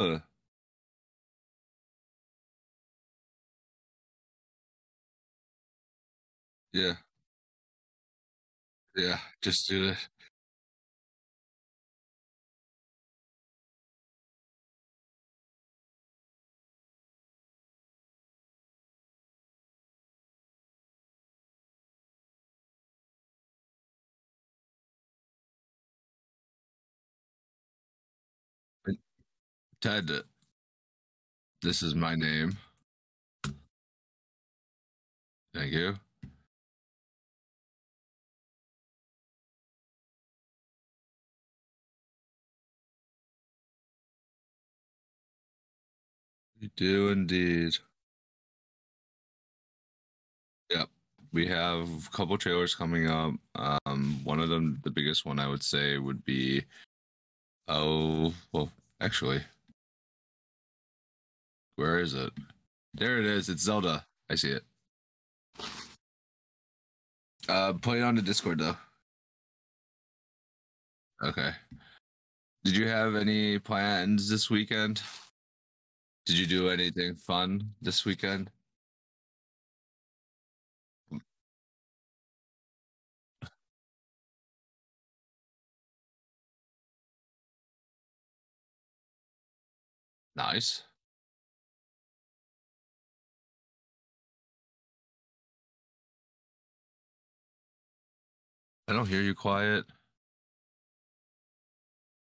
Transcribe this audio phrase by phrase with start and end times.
[0.00, 0.20] Yeah.
[8.96, 9.18] Yeah.
[9.42, 10.19] Just do it.
[29.80, 30.10] Ted,
[31.62, 32.58] this is my name.
[35.54, 35.94] Thank you.
[46.60, 47.78] You do indeed.
[50.70, 50.88] Yep.
[51.32, 53.34] We have a couple trailers coming up.
[53.54, 56.64] Um, one of them, the biggest one I would say, would be
[57.68, 58.70] oh well,
[59.00, 59.40] actually,
[61.80, 62.30] where is it?
[62.92, 63.48] There it is.
[63.48, 64.04] It's Zelda.
[64.28, 64.64] I see it.
[67.48, 68.76] Uh, put it on the Discord though.
[71.22, 71.52] Okay.
[72.64, 75.00] Did you have any plans this weekend?
[76.26, 78.50] Did you do anything fun this weekend?
[90.36, 90.82] Nice.
[98.90, 99.84] I don't hear you quiet.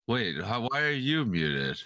[0.07, 1.79] Wait, how, why are you muted?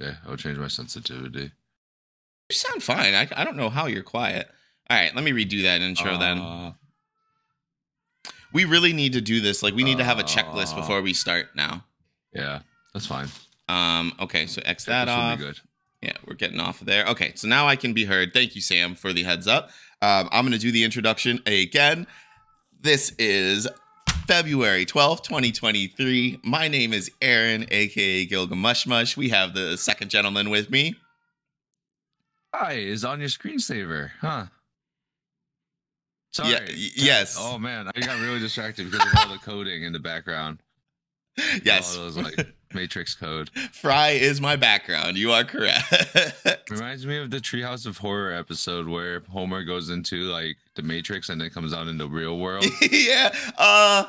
[0.00, 1.50] Okay, I'll change my sensitivity.
[2.50, 3.14] You sound fine.
[3.14, 4.48] I, I don't know how you're quiet.
[4.88, 6.38] All right, let me redo that intro then.
[6.38, 6.72] Uh,
[8.52, 9.60] We really need to do this.
[9.62, 10.76] Like, we need to have a checklist Uh.
[10.76, 11.84] before we start now.
[12.32, 12.60] yeah,
[12.92, 13.28] that's fine.
[13.68, 15.38] Um, okay, so X that off.
[15.38, 15.58] be good.
[16.04, 17.06] Yeah, we're getting off of there.
[17.06, 18.34] Okay, so now I can be heard.
[18.34, 19.70] Thank you, Sam, for the heads up.
[20.02, 22.06] Um, I'm going to do the introduction again.
[22.78, 23.66] This is
[24.26, 26.40] February 12th, 2023.
[26.44, 29.16] My name is Aaron, aka Gilgamushmush.
[29.16, 30.94] We have the second gentleman with me.
[32.54, 34.46] Hi, is on your screensaver, huh?
[36.32, 36.50] Sorry.
[36.50, 37.36] Yeah, y- yes.
[37.38, 40.58] Oh man, I got really distracted because of all the coding in the background.
[41.64, 43.50] Yes, All those like Matrix code.
[43.72, 45.16] Fry is my background.
[45.16, 45.84] You are correct.
[46.70, 51.28] Reminds me of the Treehouse of Horror episode where Homer goes into like the Matrix
[51.28, 52.66] and then comes out in the real world.
[52.90, 53.34] yeah.
[53.56, 54.04] Uh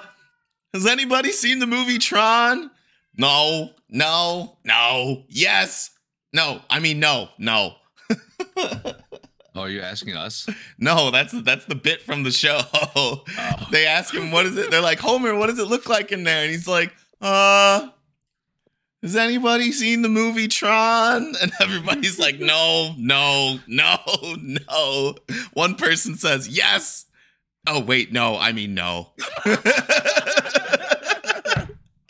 [0.73, 2.69] has anybody seen the movie Tron?
[3.17, 3.71] No.
[3.89, 4.57] No.
[4.65, 5.23] No.
[5.29, 5.91] Yes.
[6.33, 6.61] No.
[6.69, 7.29] I mean no.
[7.37, 7.75] No.
[8.57, 8.93] oh,
[9.55, 10.47] are you asking us?
[10.77, 12.59] No, that's that's the bit from the show.
[12.73, 13.23] Oh.
[13.71, 14.69] they ask him what is it?
[14.69, 17.89] They're like, "Homer, what does it look like in there?" And he's like, "Uh,
[19.05, 23.97] has anybody seen the movie Tron?" And everybody's like, "No, no, no,
[24.37, 25.15] no."
[25.53, 27.05] One person says, "Yes."
[27.67, 28.37] Oh, wait, no.
[28.37, 29.09] I mean, no.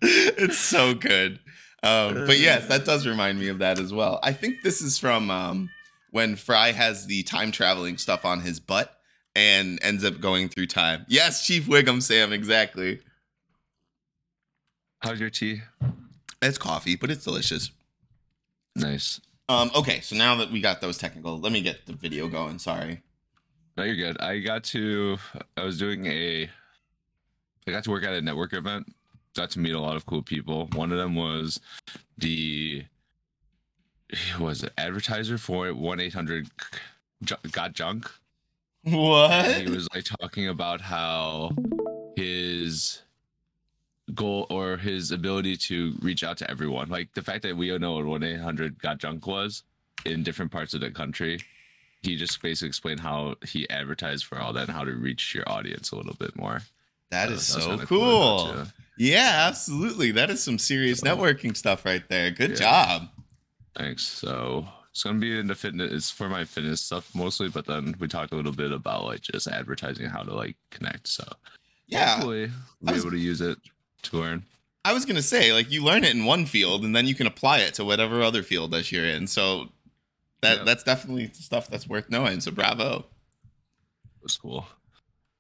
[0.02, 1.40] it's so good.
[1.82, 4.20] Um, but yes, that does remind me of that as well.
[4.24, 5.70] I think this is from um,
[6.12, 8.92] when Fry has the time traveling stuff on his butt
[9.36, 11.06] and ends up going through time.
[11.08, 13.02] Yes, Chief Wiggum, Sam, exactly.
[15.00, 15.62] How's your tea?
[16.42, 17.72] It's coffee, but it's delicious.
[18.76, 19.22] Nice.
[19.48, 22.60] Um, okay, so now that we got those technical, let me get the video going.
[22.60, 23.02] Sorry.
[23.78, 24.20] No, you're good.
[24.22, 25.18] I got to.
[25.58, 26.50] I was doing a.
[27.68, 28.94] I got to work at a network event.
[29.36, 30.68] Got to meet a lot of cool people.
[30.74, 31.60] One of them was
[32.18, 32.86] the.
[34.40, 36.48] Was it advertiser for one eight hundred
[37.52, 38.10] got junk?
[38.84, 39.32] What?
[39.32, 41.52] And he was like talking about how
[42.16, 43.02] his
[44.16, 47.80] goal or his ability to reach out to everyone, like the fact that we all
[47.80, 49.64] know what one eight hundred got junk was
[50.06, 51.40] in different parts of the country.
[52.02, 55.48] He just basically explained how he advertised for all that and how to reach your
[55.50, 56.62] audience a little bit more.
[57.12, 58.66] that So is so kinda cool.
[58.98, 60.12] Yeah, absolutely.
[60.12, 62.32] That is some serious So- networking stuff right there.
[62.32, 62.56] Good Yeah.
[62.58, 63.10] job.
[63.76, 64.04] Thanks.
[64.04, 65.92] So it's gonna be in the fitness.
[65.92, 69.22] It's for my fitness stuff mostly, but then we talked a little bit about like
[69.22, 71.08] just advertising how to like connect.
[71.08, 71.24] So
[71.88, 72.14] Yeah.
[72.16, 72.52] hopefully
[72.82, 73.58] we'll be was- able to use it
[74.06, 74.46] to learn.
[74.84, 77.26] I was gonna say, like, you learn it in one field, and then you can
[77.28, 79.28] apply it to whatever other field that you're in.
[79.28, 79.70] So
[80.42, 80.64] that Yeah.
[80.64, 82.40] that's definitely stuff that's worth knowing.
[82.42, 83.06] So bravo.
[84.22, 84.68] was cool.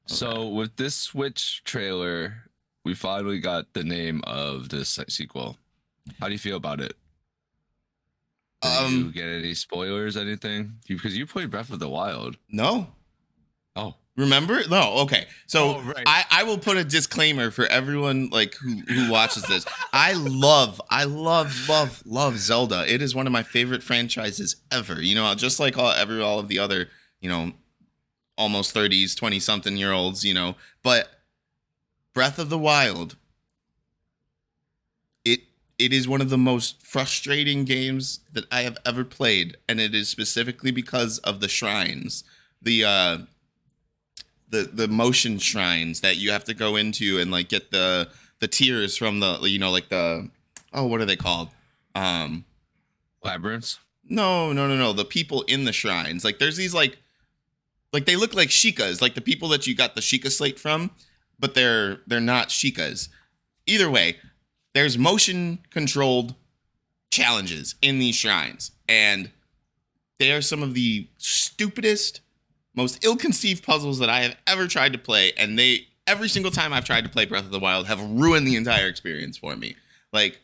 [0.06, 2.50] So with this Switch trailer,
[2.84, 5.58] we finally got the name of this sequel.
[6.20, 6.96] How do you feel about it?
[8.62, 10.16] Did you Um, get any spoilers?
[10.18, 10.80] Anything?
[10.88, 12.38] You- Because you played Breath of the Wild.
[12.50, 12.94] no,
[13.76, 14.62] Oh, Remember?
[14.70, 15.26] No, okay.
[15.46, 16.04] So Oh, right.
[16.06, 19.66] I, I will put a disclaimer for everyone like who, who watches this.
[19.92, 22.86] I love, I love, love, love Zelda.
[22.92, 25.02] It is one of my favorite franchises ever.
[25.02, 26.88] You know, just like all every all of the other,
[27.20, 27.52] you know,
[28.38, 30.56] almost 30s, 20 something year olds, you know.
[30.82, 31.10] But
[32.14, 33.18] Breath of the Wild,
[35.26, 35.42] it
[35.78, 39.94] it is one of the most frustrating games that I have ever played, and it
[39.94, 42.24] is specifically because of the shrines.
[42.62, 43.18] The uh
[44.50, 48.10] the the motion shrines that you have to go into and like get the
[48.40, 50.30] the tears from the you know like the
[50.74, 51.50] oh what are they called?
[51.94, 52.46] Um
[53.24, 53.80] labyrinths.
[54.08, 56.24] no no no no the people in the shrines.
[56.24, 56.98] Like there's these like
[57.92, 60.92] like they look like Sheikahs like the people that you got the Sheikah slate from
[61.40, 63.10] but they're they're not Sheikahs.
[63.66, 64.18] Either way
[64.74, 66.36] there's motion controlled
[67.10, 69.32] challenges in these shrines and
[70.20, 72.22] they are some of the stupidest
[72.76, 76.74] most ill-conceived puzzles that I have ever tried to play, and they every single time
[76.74, 79.76] I've tried to play Breath of the Wild have ruined the entire experience for me.
[80.14, 80.40] Like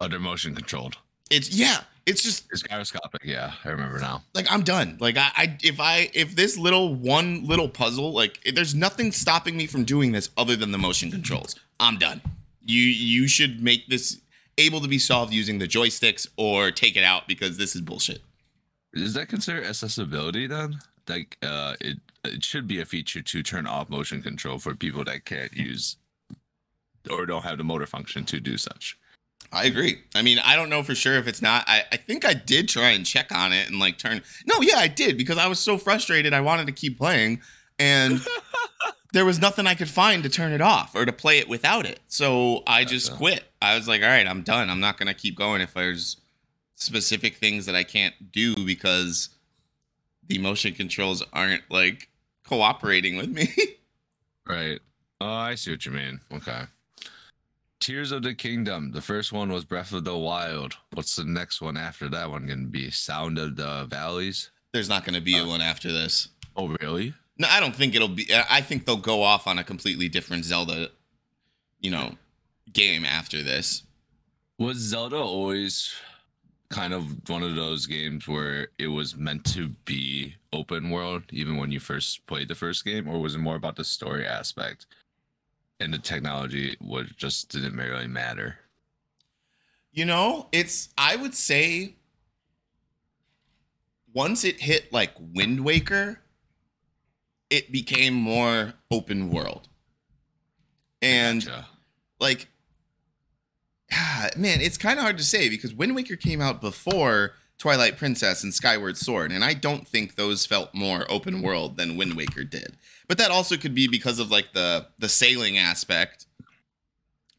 [0.00, 0.96] Under motion controlled.
[1.30, 3.22] it's yeah, it's just It's gyroscopic.
[3.24, 4.22] Yeah, I remember now.
[4.34, 4.96] like I'm done.
[5.00, 9.56] Like I, I if I if this little one little puzzle, like there's nothing stopping
[9.56, 11.54] me from doing this other than the motion controls.
[11.78, 12.20] I'm done.
[12.64, 14.20] You you should make this
[14.58, 18.20] able to be solved using the joysticks or take it out because this is bullshit.
[18.92, 20.78] Is that considered accessibility then?
[21.10, 25.04] Like, uh, it it should be a feature to turn off motion control for people
[25.04, 25.96] that can't use
[27.10, 28.98] or don't have the motor function to do such.
[29.52, 30.02] I agree.
[30.14, 31.64] I mean, I don't know for sure if it's not.
[31.66, 34.22] I, I think I did try and check on it and like turn.
[34.46, 36.32] No, yeah, I did because I was so frustrated.
[36.32, 37.40] I wanted to keep playing,
[37.78, 38.20] and
[39.12, 41.84] there was nothing I could find to turn it off or to play it without
[41.84, 41.98] it.
[42.06, 43.44] So I just quit.
[43.60, 44.70] I was like, all right, I'm done.
[44.70, 46.18] I'm not gonna keep going if there's
[46.76, 49.30] specific things that I can't do because
[50.30, 52.08] the motion controls aren't like
[52.46, 53.48] cooperating with me.
[54.48, 54.80] Right.
[55.20, 56.22] Oh, I see what you mean.
[56.32, 56.62] Okay.
[57.78, 58.90] Tears of the Kingdom.
[58.90, 60.76] The first one was Breath of the Wild.
[60.92, 62.90] What's the next one after that one going to be?
[62.90, 64.50] Sound of the Valleys?
[64.72, 66.28] there's not gonna be a one after this.
[66.56, 67.14] Oh, really?
[67.38, 68.28] No, I don't think it'll be.
[68.50, 70.90] I think they'll go off on a completely different Zelda,
[71.80, 72.16] you know,
[72.72, 73.82] game after this.
[74.58, 75.94] Was Zelda always
[76.70, 81.56] kind of one of those games where it was meant to be open world, even
[81.56, 84.86] when you first played the first game, or was it more about the story aspect?
[85.80, 88.58] And the technology was just didn't really matter.
[89.92, 90.90] You know, it's.
[90.96, 91.96] I would say
[94.12, 96.20] once it hit like Wind Waker,
[97.48, 99.68] it became more open world,
[101.02, 101.66] and Gotcha.
[102.20, 102.48] like
[104.36, 108.42] man it's kind of hard to say because wind waker came out before twilight princess
[108.44, 112.44] and skyward sword and i don't think those felt more open world than wind waker
[112.44, 112.76] did
[113.08, 116.26] but that also could be because of like the the sailing aspect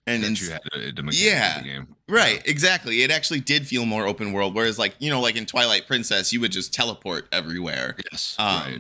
[0.08, 1.84] and that you had the, the Yeah.
[2.10, 5.46] right exactly it actually did feel more open world whereas like you know like in
[5.46, 8.36] twilight princess you would just teleport everywhere Yes.
[8.40, 8.80] um, right.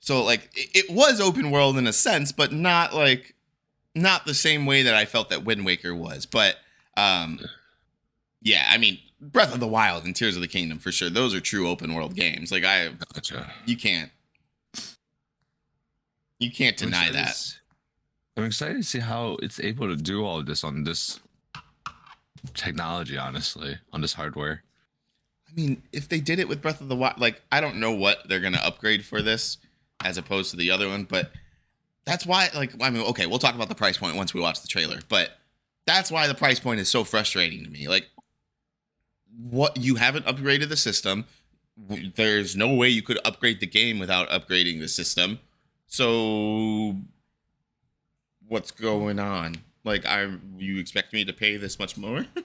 [0.00, 3.34] So like it, it was open world in a sense, but not like
[3.96, 6.26] not the same way that I felt that Wind Waker was.
[6.26, 6.58] But
[6.96, 7.40] um,
[8.42, 11.10] yeah, I mean Breath of the Wild and Tears of the Kingdom for sure.
[11.10, 12.52] Those are true open world games.
[12.52, 13.50] Like I, Gotcha.
[13.64, 14.10] you can't,
[16.38, 17.58] you can't I'm deny to that.
[18.36, 21.20] I'm excited to see how it's able to do all of this on this
[22.52, 24.62] technology, honestly, on this hardware.
[25.48, 27.92] I mean, if they did it with Breath of the Wild, like I don't know
[27.92, 29.56] what they're gonna upgrade for this
[30.04, 31.32] as opposed to the other one, but
[32.04, 32.50] that's why.
[32.54, 35.00] Like, I mean, okay, we'll talk about the price point once we watch the trailer,
[35.08, 35.38] but
[35.86, 37.88] that's why the price point is so frustrating to me.
[37.88, 38.06] Like,
[39.38, 41.24] what you haven't upgraded the system.
[42.14, 45.38] There's no way you could upgrade the game without upgrading the system.
[45.86, 46.96] So,
[48.48, 49.56] what's going on?
[49.84, 52.26] Like, I you expect me to pay this much more?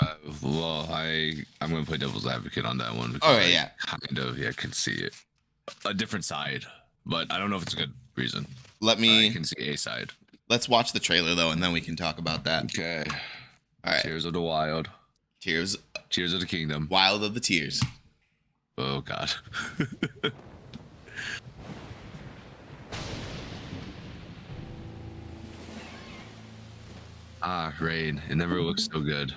[0.00, 3.12] Uh, well, I I'm gonna play devil's advocate on that one.
[3.12, 3.68] because Okay, I yeah.
[3.78, 5.14] kind of yeah I can see it,
[5.84, 6.64] a different side,
[7.06, 8.44] but I don't know if it's a good reason.
[8.80, 10.10] Let me I can see a side.
[10.48, 12.64] Let's watch the trailer though, and then we can talk about that.
[12.64, 13.04] Okay.
[13.84, 14.02] All right.
[14.02, 14.88] Tears of the Wild.
[15.40, 15.76] Tears,
[16.10, 16.88] Tears of the Kingdom.
[16.90, 17.82] Wild of the Tears.
[18.78, 19.30] Oh God.
[27.42, 28.22] ah, rain.
[28.28, 29.34] It never looks so good.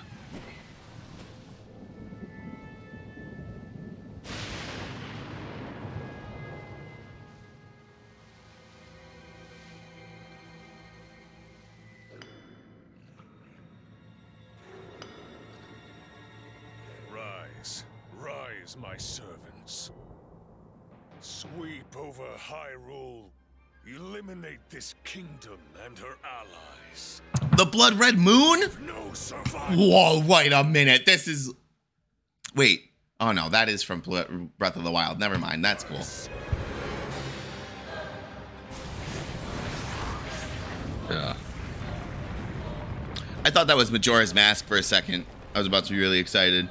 [27.78, 28.62] Blood Red Moon?
[29.70, 31.06] Whoa, wait a minute.
[31.06, 31.54] This is.
[32.56, 32.90] Wait.
[33.20, 34.00] Oh no, that is from
[34.58, 35.20] Breath of the Wild.
[35.20, 35.64] Never mind.
[35.64, 36.00] That's cool.
[41.08, 41.36] Yeah.
[43.44, 45.24] I thought that was Majora's Mask for a second.
[45.54, 46.68] I was about to be really excited.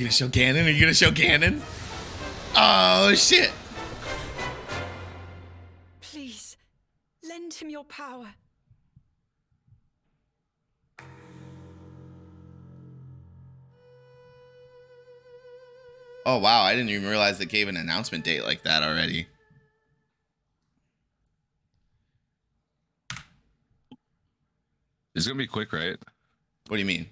[0.00, 0.64] You gonna show Ganon?
[0.64, 1.60] Are you gonna show Ganon?
[2.56, 3.52] Oh shit!
[6.00, 6.56] Please,
[7.28, 8.28] lend him your power.
[16.24, 19.26] Oh wow, I didn't even realize they gave an announcement date like that already.
[25.14, 25.98] It's gonna be quick, right?
[26.68, 27.06] What do you mean?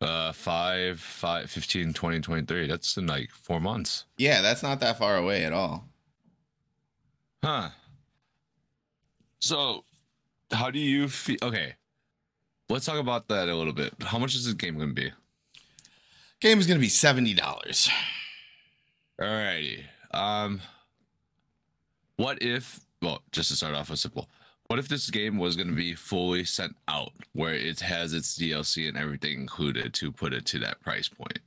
[0.00, 2.66] Uh, 5, 5, 15, 20, 23.
[2.66, 4.04] That's in like four months.
[4.18, 5.84] Yeah, that's not that far away at all.
[7.42, 7.70] Huh.
[9.38, 9.84] So,
[10.52, 11.38] how do you feel?
[11.42, 11.74] Okay.
[12.68, 13.94] Let's talk about that a little bit.
[14.02, 15.12] How much is this game going to be?
[16.40, 17.88] Game is gonna be seventy dollars.
[19.18, 19.84] Alrighty.
[20.10, 20.60] Um,
[22.16, 24.28] what if, well, just to start off with simple,
[24.68, 28.38] what if this game was going to be fully sent out where it has its
[28.38, 31.38] DLC and everything included to put it to that price point?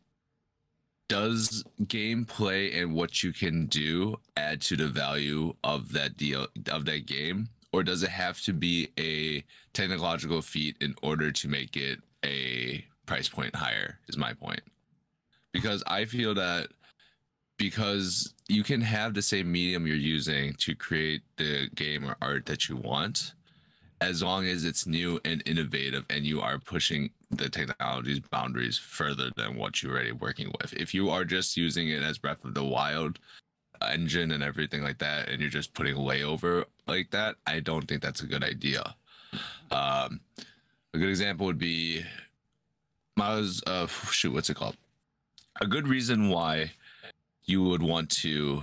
[1.08, 6.86] Does gameplay and what you can do add to the value of that deal of
[6.86, 11.76] that game, or does it have to be a technological feat in order to make
[11.76, 13.98] it a price point higher?
[14.08, 14.62] Is my point
[15.52, 16.70] because I feel that
[17.60, 22.48] because you can have the same medium you're using to create the game or art
[22.48, 23.34] that you want
[24.02, 29.30] as long as it's new and innovative and you are pushing the technology's boundaries further
[29.36, 32.56] than what you're already working with if you are just using it as breath of
[32.56, 33.20] the wild
[33.92, 38.02] engine and everything like that and you're just putting layover like that i don't think
[38.02, 38.96] that's a good idea
[39.72, 40.20] um
[40.94, 42.04] a good example would be
[43.20, 44.78] Miles, uh, shoot, what's it called?
[45.60, 46.72] A good reason why
[47.50, 48.62] you would want to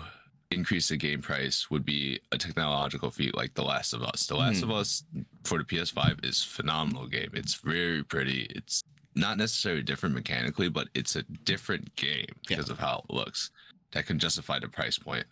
[0.52, 4.28] increase the game price would be a technological feat like The Last of Us.
[4.28, 4.70] The Last Hmm.
[4.70, 5.02] of Us
[5.42, 7.30] for the PS5 is phenomenal game.
[7.34, 8.42] It's very pretty.
[8.50, 8.84] It's
[9.16, 12.56] not necessarily different mechanically, but it's a different game Yeah.
[12.58, 13.50] because of how it looks.
[13.90, 15.26] That can justify the price point.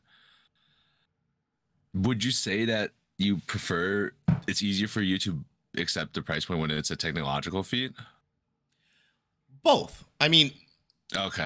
[1.92, 4.12] Would you say that you prefer
[4.48, 5.44] it's easier for you to
[5.76, 7.92] accept the price point when it's a technological feat?
[9.62, 10.04] Both.
[10.20, 10.52] I mean,
[11.14, 11.44] Okay.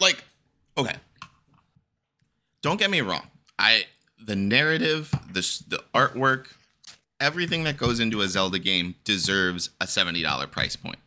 [0.00, 0.22] like,
[0.76, 0.96] okay.
[2.62, 3.28] Don't get me wrong.
[3.58, 3.84] I
[4.24, 6.48] the narrative, the the artwork,
[7.20, 10.98] everything that goes into a Zelda game deserves a seventy dollar price point.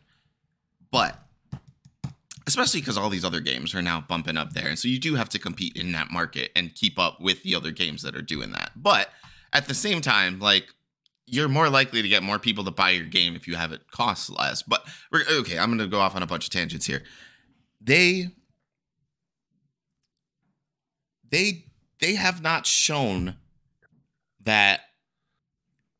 [0.90, 1.16] But
[2.46, 5.14] especially because all these other games are now bumping up there, and so you do
[5.14, 8.22] have to compete in that market and keep up with the other games that are
[8.22, 8.72] doing that.
[8.76, 9.10] But
[9.52, 10.66] at the same time, like
[11.26, 13.88] you're more likely to get more people to buy your game if you have it
[13.92, 14.62] cost less.
[14.62, 17.02] But okay, I'm gonna go off on a bunch of tangents here.
[17.80, 18.30] They
[21.30, 21.64] they
[22.00, 23.36] they have not shown
[24.42, 24.80] that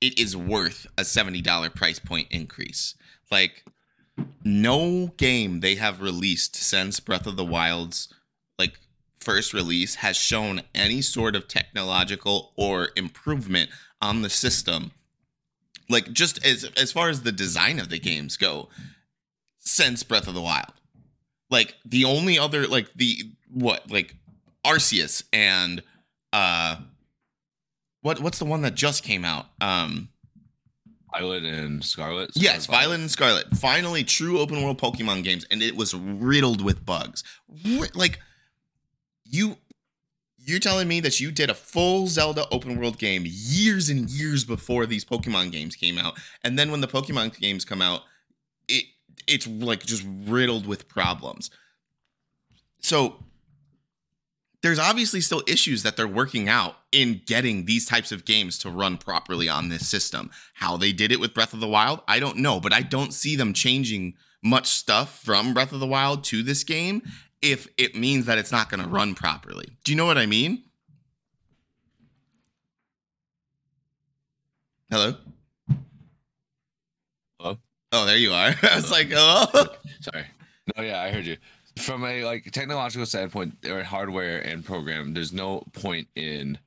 [0.01, 2.95] it is worth a $70 price point increase.
[3.31, 3.65] Like
[4.45, 8.13] no game they have released since Breath of the Wild's
[8.59, 8.79] like
[9.21, 13.71] first release has shown any sort of technological or improvement
[14.01, 14.93] on the system.
[15.89, 18.69] Like just as as far as the design of the games go
[19.59, 20.73] since Breath of the Wild.
[21.51, 24.15] Like the only other like the what like
[24.65, 25.83] Arceus and
[26.33, 26.77] uh
[28.03, 29.47] what what's the one that just came out?
[29.61, 30.09] Um
[31.13, 32.31] Violet and Scarlet.
[32.35, 33.57] Yes, Scarlet, Violet and Scarlet.
[33.57, 37.25] Finally, true open world Pokemon games, and it was riddled with bugs.
[37.95, 38.21] Like
[39.25, 39.57] you,
[40.39, 44.45] you're telling me that you did a full Zelda open world game years and years
[44.45, 48.03] before these Pokemon games came out, and then when the Pokemon games come out,
[48.69, 48.85] it
[49.27, 51.51] it's like just riddled with problems.
[52.81, 53.25] So
[54.63, 58.71] there's obviously still issues that they're working out in getting these types of games to
[58.71, 60.31] run properly on this system.
[60.55, 63.15] How they did it with Breath of the Wild, I don't know, but I don't
[63.15, 67.03] see them changing much stuff from Breath of the Wild to this game
[67.43, 69.69] if it means that it's not going to run properly.
[69.85, 70.65] Do you know what I mean?
[74.91, 75.15] Hello?
[77.39, 77.59] Hello?
[77.93, 78.55] Oh, there you are.
[78.63, 79.67] I was like, oh.
[80.01, 80.25] Sorry.
[80.77, 81.37] No, yeah, I heard you.
[81.81, 86.59] From a like technological standpoint or hardware and program, there's no point in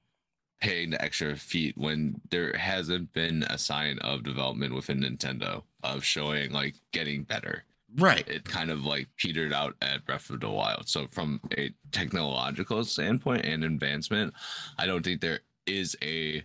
[0.60, 6.04] paying the extra feet when there hasn't been a sign of development within Nintendo of
[6.04, 7.64] showing like getting better.
[7.96, 8.28] Right.
[8.28, 10.88] It kind of like petered out at Breath of the Wild.
[10.88, 14.34] So from a technological standpoint and advancement,
[14.78, 16.44] I don't think there is a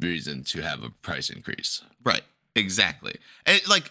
[0.00, 1.82] reason to have a price increase.
[2.04, 2.22] Right.
[2.54, 3.16] Exactly.
[3.44, 3.90] And like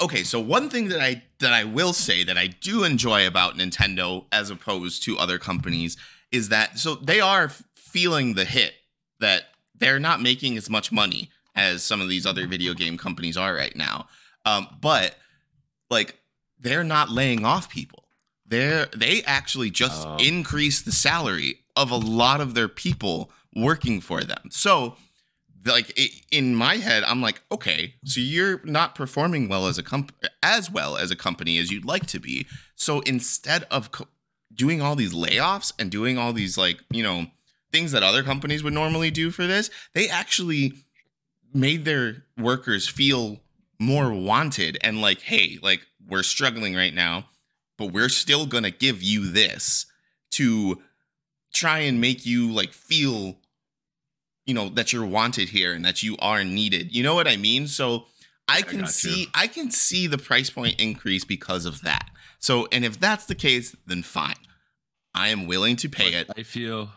[0.00, 3.56] okay, so one thing that I that I will say that I do enjoy about
[3.56, 5.96] Nintendo as opposed to other companies
[6.32, 8.74] is that so they are feeling the hit
[9.20, 9.42] that
[9.74, 13.54] they're not making as much money as some of these other video game companies are
[13.54, 14.06] right now.
[14.44, 15.16] Um, but
[15.90, 16.18] like
[16.58, 18.04] they're not laying off people.
[18.46, 20.16] They're they actually just Oh.
[20.16, 24.48] increase the salary of a lot of their people working for them.
[24.50, 24.96] So
[25.64, 29.82] like i in my head i'm like okay so you're not performing well as a
[29.82, 30.12] comp
[30.44, 32.46] as well as a company as you'd like to be.
[32.76, 34.08] So instead of co-
[34.54, 37.26] doing all these layoffs and doing all these like you know
[37.72, 40.74] things that other companies would normally do for this they actually
[41.52, 43.40] made their workers feel
[43.80, 47.24] more wanted and like hey like we're struggling right now
[47.76, 49.86] but we're still gonna give you this
[50.30, 50.80] to
[51.52, 53.38] try and make you like feel
[54.46, 57.36] you know that you're wanted here and that you are needed you know what i
[57.36, 58.06] mean so
[58.48, 58.86] i I can you.
[58.86, 63.26] see i can see the price point increase because of that so and if that's
[63.26, 64.34] the case then fine
[65.14, 66.90] i am willing to pay it I feel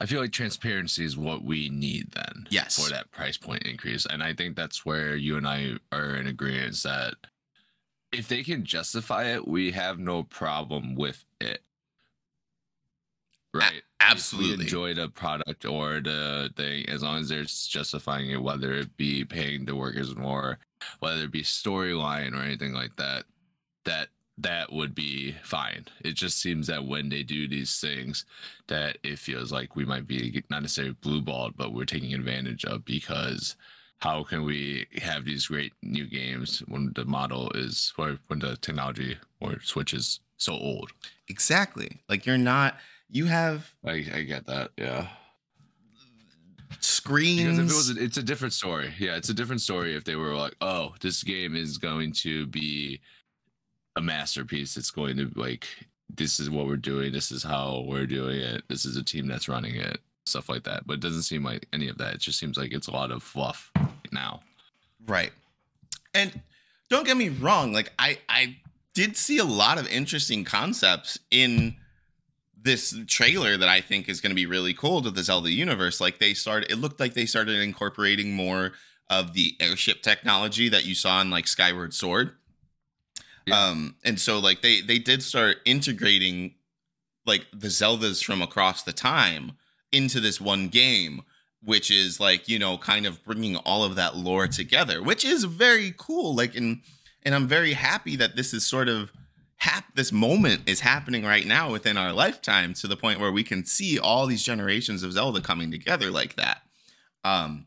[0.00, 2.46] I feel like transparency is what we need then.
[2.50, 2.82] Yes.
[2.82, 4.06] For that price point increase.
[4.06, 7.14] And I think that's where you and I are in agreement that
[8.12, 11.62] if they can justify it, we have no problem with it.
[13.54, 13.82] Right.
[14.00, 14.64] Absolutely.
[14.64, 19.24] enjoy the product or the thing as long as they're justifying it, whether it be
[19.24, 20.58] paying the workers more,
[21.00, 23.24] whether it be storyline or anything like that,
[23.84, 24.08] that
[24.38, 25.86] that would be fine.
[26.04, 28.24] It just seems that when they do these things,
[28.68, 32.64] that it feels like we might be not necessarily blue balled, but we're taking advantage
[32.64, 33.56] of because
[33.98, 38.56] how can we have these great new games when the model is or when the
[38.56, 40.92] technology or switch is so old?
[41.28, 42.76] exactly like you're not
[43.10, 45.08] you have I, I get that, yeah.
[46.80, 48.92] screens Because if it was, a, it's a different story.
[48.98, 52.46] Yeah, it's a different story if they were like, "Oh, this game is going to
[52.46, 53.00] be
[53.96, 54.76] a masterpiece.
[54.76, 55.66] It's going to like,
[56.14, 57.12] this is what we're doing.
[57.12, 58.62] This is how we're doing it.
[58.68, 59.98] This is a team that's running it.
[60.26, 62.14] Stuff like that." But it doesn't seem like any of that.
[62.14, 63.72] It just seems like it's a lot of fluff
[64.12, 64.40] now.
[65.06, 65.32] Right.
[66.14, 66.40] And
[66.90, 68.56] don't get me wrong, like I I
[68.94, 71.76] did see a lot of interesting concepts in
[72.68, 76.00] this trailer that I think is going to be really cool to the Zelda universe.
[76.00, 78.72] Like they started it looked like they started incorporating more
[79.08, 82.32] of the airship technology that you saw in like Skyward Sword.
[83.46, 83.68] Yeah.
[83.68, 86.54] Um and so like they they did start integrating
[87.24, 89.52] like the Zeldas from across the time
[89.90, 91.22] into this one game
[91.64, 95.44] which is like you know kind of bringing all of that lore together which is
[95.44, 96.82] very cool like and
[97.24, 99.10] and i'm very happy that this is sort of
[99.58, 103.42] hap- this moment is happening right now within our lifetime to the point where we
[103.44, 106.62] can see all these generations of zelda coming together like that
[107.24, 107.66] um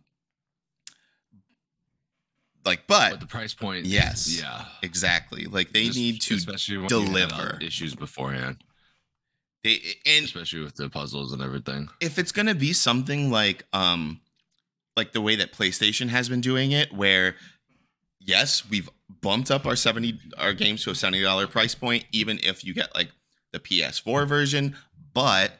[2.63, 4.39] like but But the price point, is- Yes.
[4.39, 7.57] yeah, exactly like they Just- need to especially when you had, deliver.
[7.61, 8.63] issues beforehand,
[9.63, 11.89] they, and especially with the puzzles and everything.
[11.99, 14.21] if it's gonna be something like um
[14.95, 17.35] like the way that PlayStation has been doing it, where
[18.25, 18.89] yes, we've
[19.21, 22.93] bumped up our 70 our games to a $70 price point, even if you get
[22.95, 23.09] like
[23.51, 24.75] the PS4 version,
[25.13, 25.53] but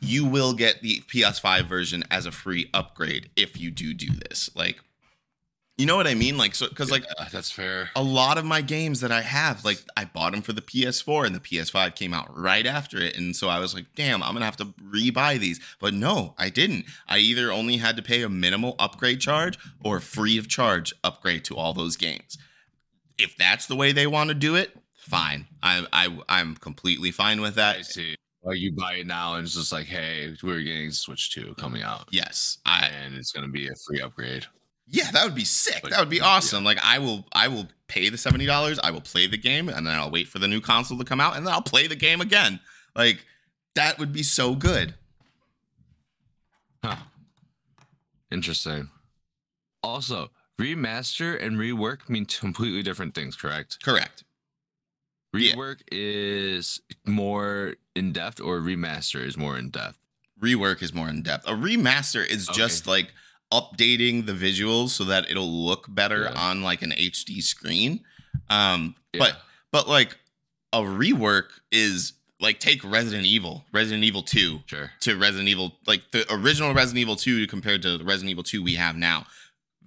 [0.00, 4.50] you will get the PS5 version as a free upgrade if you do do this.
[4.54, 4.80] Like
[5.78, 6.36] You know what I mean?
[6.36, 7.88] Like, so because like Yeah, that's fair.
[7.96, 11.24] a lot of my games that I have, like I bought them for the PS4
[11.26, 13.16] and the PS5 came out right after it.
[13.16, 15.60] And so I was like, damn, I'm gonna have to re-buy these.
[15.80, 16.84] But no, I didn't.
[17.08, 21.44] I either only had to pay a minimal upgrade charge or free of charge upgrade
[21.46, 22.36] to all those games.
[23.18, 25.46] If that's the way they want to do it, fine.
[25.62, 27.76] I I I'm completely fine with that.
[27.78, 28.14] I see.
[28.44, 31.82] Like you buy it now and it's just like, hey, we're getting Switch 2 coming
[31.82, 32.08] out.
[32.10, 32.58] Yes.
[32.66, 34.46] I And it's gonna be a free upgrade.
[34.92, 35.82] Yeah, that would be sick.
[35.82, 36.26] Like, that would be yeah.
[36.26, 36.64] awesome.
[36.64, 39.94] Like I will I will pay the $70, I will play the game, and then
[39.94, 42.20] I'll wait for the new console to come out, and then I'll play the game
[42.20, 42.60] again.
[42.94, 43.24] Like
[43.74, 44.94] that would be so good.
[46.84, 46.96] Huh.
[48.30, 48.90] Interesting.
[49.82, 53.82] Also, remaster and rework mean completely different things, correct?
[53.82, 54.24] Correct.
[55.34, 55.54] Yeah.
[55.54, 59.98] Rework is more in depth, or remaster is more in depth.
[60.40, 61.48] Rework is more in depth.
[61.48, 62.58] A remaster is Okay.
[62.58, 63.12] just like
[63.52, 66.40] updating the visuals so that it'll look better Yeah.
[66.40, 68.00] on like an HD screen.
[68.50, 69.18] Um Yeah.
[69.20, 70.16] but but like
[70.72, 74.90] a rework is like take Resident Evil, Resident Evil 2 Sure.
[75.00, 78.62] to Resident Evil, like the original Resident Evil 2 compared to the Resident Evil 2
[78.62, 79.26] we have now.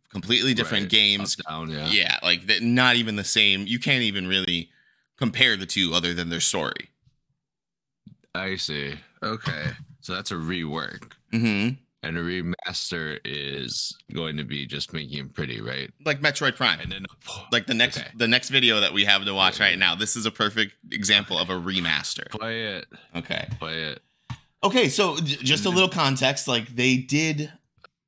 [0.09, 0.91] Completely different Right.
[0.91, 1.35] games.
[1.39, 1.87] Up, down, yeah.
[1.89, 3.67] Yeah, like not even the same.
[3.67, 4.69] You can't even really
[5.17, 6.89] compare the two other than their story.
[8.33, 8.95] I see.
[9.23, 9.71] Okay.
[10.01, 11.11] So that's a rework.
[11.33, 11.75] Mm-hmm.
[12.05, 15.89] And a remaster is going to be just making it pretty, right?
[16.05, 16.79] Like Metroid Prime.
[16.79, 17.05] And then
[17.51, 18.07] like the next Okay.
[18.15, 19.95] the next video that we have to watch right now.
[19.95, 22.29] This is a perfect example of a remaster.
[22.29, 22.85] play it.
[23.15, 23.47] Okay.
[23.59, 24.01] Play it.
[24.63, 27.51] Okay, so j- just a little context, like they did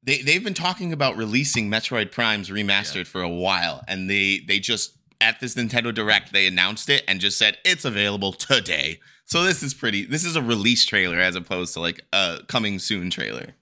[0.04, 4.58] they they've been talking about releasing Metroid Prime's remastered for a while and they they
[4.60, 9.00] just at this Nintendo Direct they announced it and just said it's available today.
[9.26, 12.80] So this is pretty this is a release trailer as opposed to like a coming
[12.80, 13.56] soon trailer.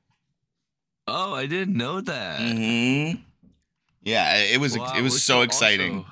[1.07, 2.39] Oh, I didn't know that.
[2.39, 3.21] Mhm.
[4.03, 6.05] Yeah, it was Wow, it was so also- exciting.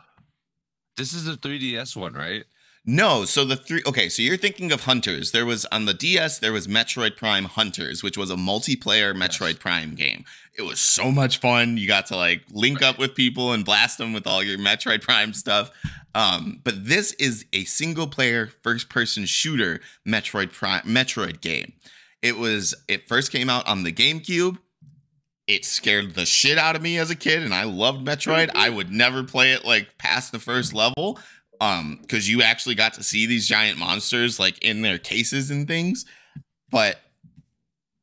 [0.97, 2.43] this is a 3DS one, right?
[2.85, 5.31] No, so the three okay, so you're thinking of Hunters.
[5.31, 9.51] There was on the DS, there was Metroid Prime Hunters, which was a multiplayer Metroid
[9.53, 9.57] Yes.
[9.59, 10.25] Prime game.
[10.53, 11.77] It was so much fun.
[11.77, 15.01] You got to like link up with people and blast them with all your Metroid
[15.01, 15.71] Prime stuff.
[16.13, 21.71] Um, but this is a single player first person shooter Metroid Prime Metroid game.
[22.21, 24.57] It was it first came out on the GameCube.
[25.47, 28.49] It scared the shit out of me as a kid, and I loved Metroid.
[28.55, 31.19] I would never play it like past the first level
[31.61, 35.67] um because you actually got to see these giant monsters like in their cases and
[35.67, 36.03] things
[36.71, 36.99] but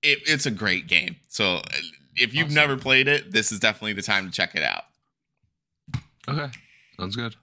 [0.05, 1.63] it, it's a great game so uh,
[2.15, 2.55] if you've Awesome.
[2.55, 4.85] never played it this is definitely the time to check it out
[6.29, 6.49] Okay.
[6.97, 7.35] Sounds good.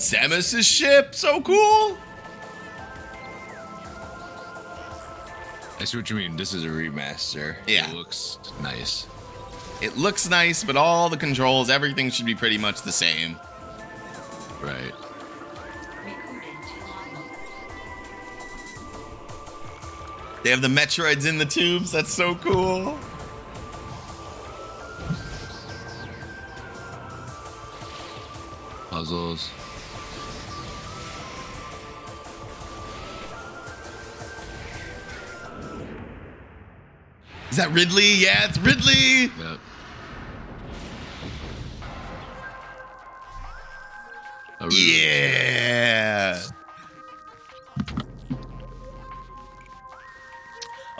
[0.00, 1.96] Samus's ship so cool
[5.78, 6.36] I see what you mean.
[6.36, 7.56] This is a remaster.
[7.66, 7.88] Yeah.
[7.90, 9.06] It looks nice.
[9.80, 13.36] it looks nice but all the controls everything should be pretty much the same
[14.62, 14.92] Right.
[20.42, 22.98] they have the metroids in the tubes that's so cool
[28.90, 29.50] Puzzles.
[37.50, 39.58] Is that ridley yeah it's ridley Yep.
[44.60, 46.42] A oh, really- Yeah.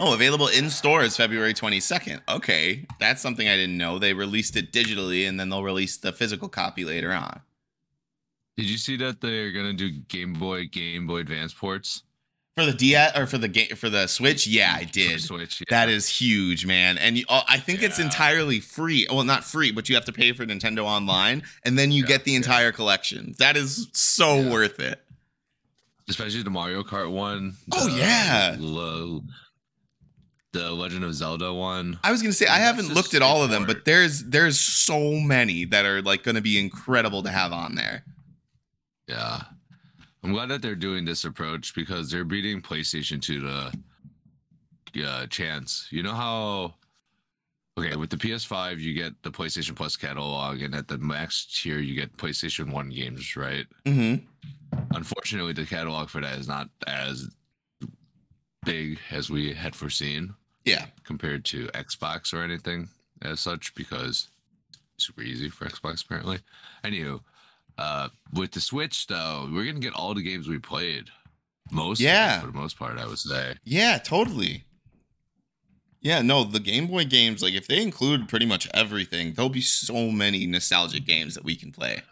[0.03, 2.23] Oh, available in stores February 22nd.
[2.27, 3.99] Okay, that's something I didn't know.
[3.99, 7.43] They released it digitally and then they'll release the physical copy later on.
[8.57, 12.03] Did you see that they're gonna do Game Boy, Game Boy Advance ports?
[12.57, 15.21] For the DS or for the game for the Switch, yeah, I did.
[15.21, 15.63] Switch.
[15.71, 15.95] That yeah.
[15.95, 16.99] is huge, man.
[16.99, 19.07] And you, oh, I think it's entirely free.
[19.11, 22.09] Well, not free, but you have to pay for Nintendo Online and then you Yeah,
[22.09, 22.39] get the yeah.
[22.39, 23.35] entire collection.
[23.39, 24.51] That is so Yeah.
[24.51, 25.01] worth it.
[26.09, 27.55] especially the Mario Kart one.
[27.73, 28.57] Oh, the yeah.
[30.53, 32.01] the Legend of Zelda one.
[32.03, 35.13] I was gonna say I haven't looked at all of them, but there's there's so
[35.21, 38.03] many that are like gonna be incredible to have on there.
[39.07, 39.43] Yeah.
[40.23, 43.41] I'm glad that they're doing this approach because they're beating PlayStation to
[44.93, 45.87] the uh, chance.
[45.91, 46.75] You know how
[47.79, 51.79] okay, with the PS5 you get the PlayStation Plus catalog and at the max tier
[51.79, 53.67] you get PlayStation 1 games, right?
[53.87, 54.25] Mm-hmm.
[54.95, 57.29] Unfortunately, the catalog for that is not as
[58.65, 60.35] big as we had foreseen
[60.67, 60.87] Yeah.
[61.05, 62.89] compared to Xbox or anything
[63.23, 64.29] as such because
[64.95, 66.41] it's super easy for Xbox apparently.
[66.85, 67.21] Anywho,
[67.79, 71.05] uh, with the Switch though, we're gonna get all the games we played.
[71.71, 72.41] Most, Yeah.
[72.41, 73.55] for the most part, I would say.
[73.65, 74.65] Yeah, totally.
[76.03, 79.61] Yeah, no, the Game Boy games, like if they include pretty much everything, there'll be
[79.61, 82.03] so many nostalgic games that we can play.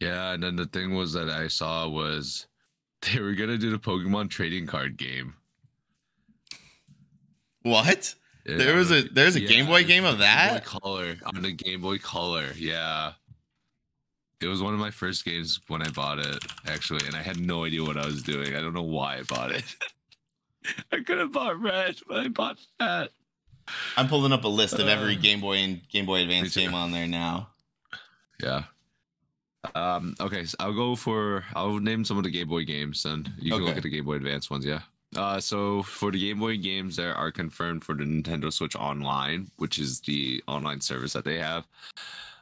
[0.00, 2.46] Yeah, and then the thing was that I saw was
[3.02, 5.34] they were gonna do the Pokemon trading card game.
[7.62, 8.14] What?
[8.46, 10.64] Yeah, There was a there's a yeah, Game Boy game of Game that?
[10.64, 12.48] Boy Color on the Game Boy Color.
[12.56, 13.12] Yeah,
[14.44, 17.38] it was one of my first games when I bought it actually, and I had
[17.40, 18.54] no idea what I was doing.
[18.54, 19.64] I don't know why I bought it.
[20.92, 23.10] I could have bought red, but I bought that.
[23.96, 26.62] I'm pulling up a list of every Uh, Game Boy and Game Boy Advance me
[26.64, 27.48] game on there now.
[28.42, 28.64] Yeah.
[29.74, 30.14] Um.
[30.20, 30.44] Okay.
[30.44, 31.44] So I'll go for.
[31.54, 34.04] I'll name some of the Game Boy games, and you can look at the Game
[34.04, 34.66] Boy Advance ones.
[34.66, 34.80] Yeah.
[35.16, 35.40] Uh.
[35.40, 39.78] So for the Game Boy games that are confirmed for the Nintendo Switch Online, which
[39.78, 41.66] is the online service that they have,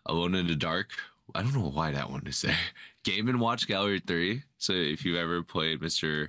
[0.06, 0.90] Alone in the Dark.
[1.34, 2.56] I don't know why that one is there.
[3.04, 4.42] Game and Watch Gallery Three.
[4.58, 6.28] So if you've ever played Mr.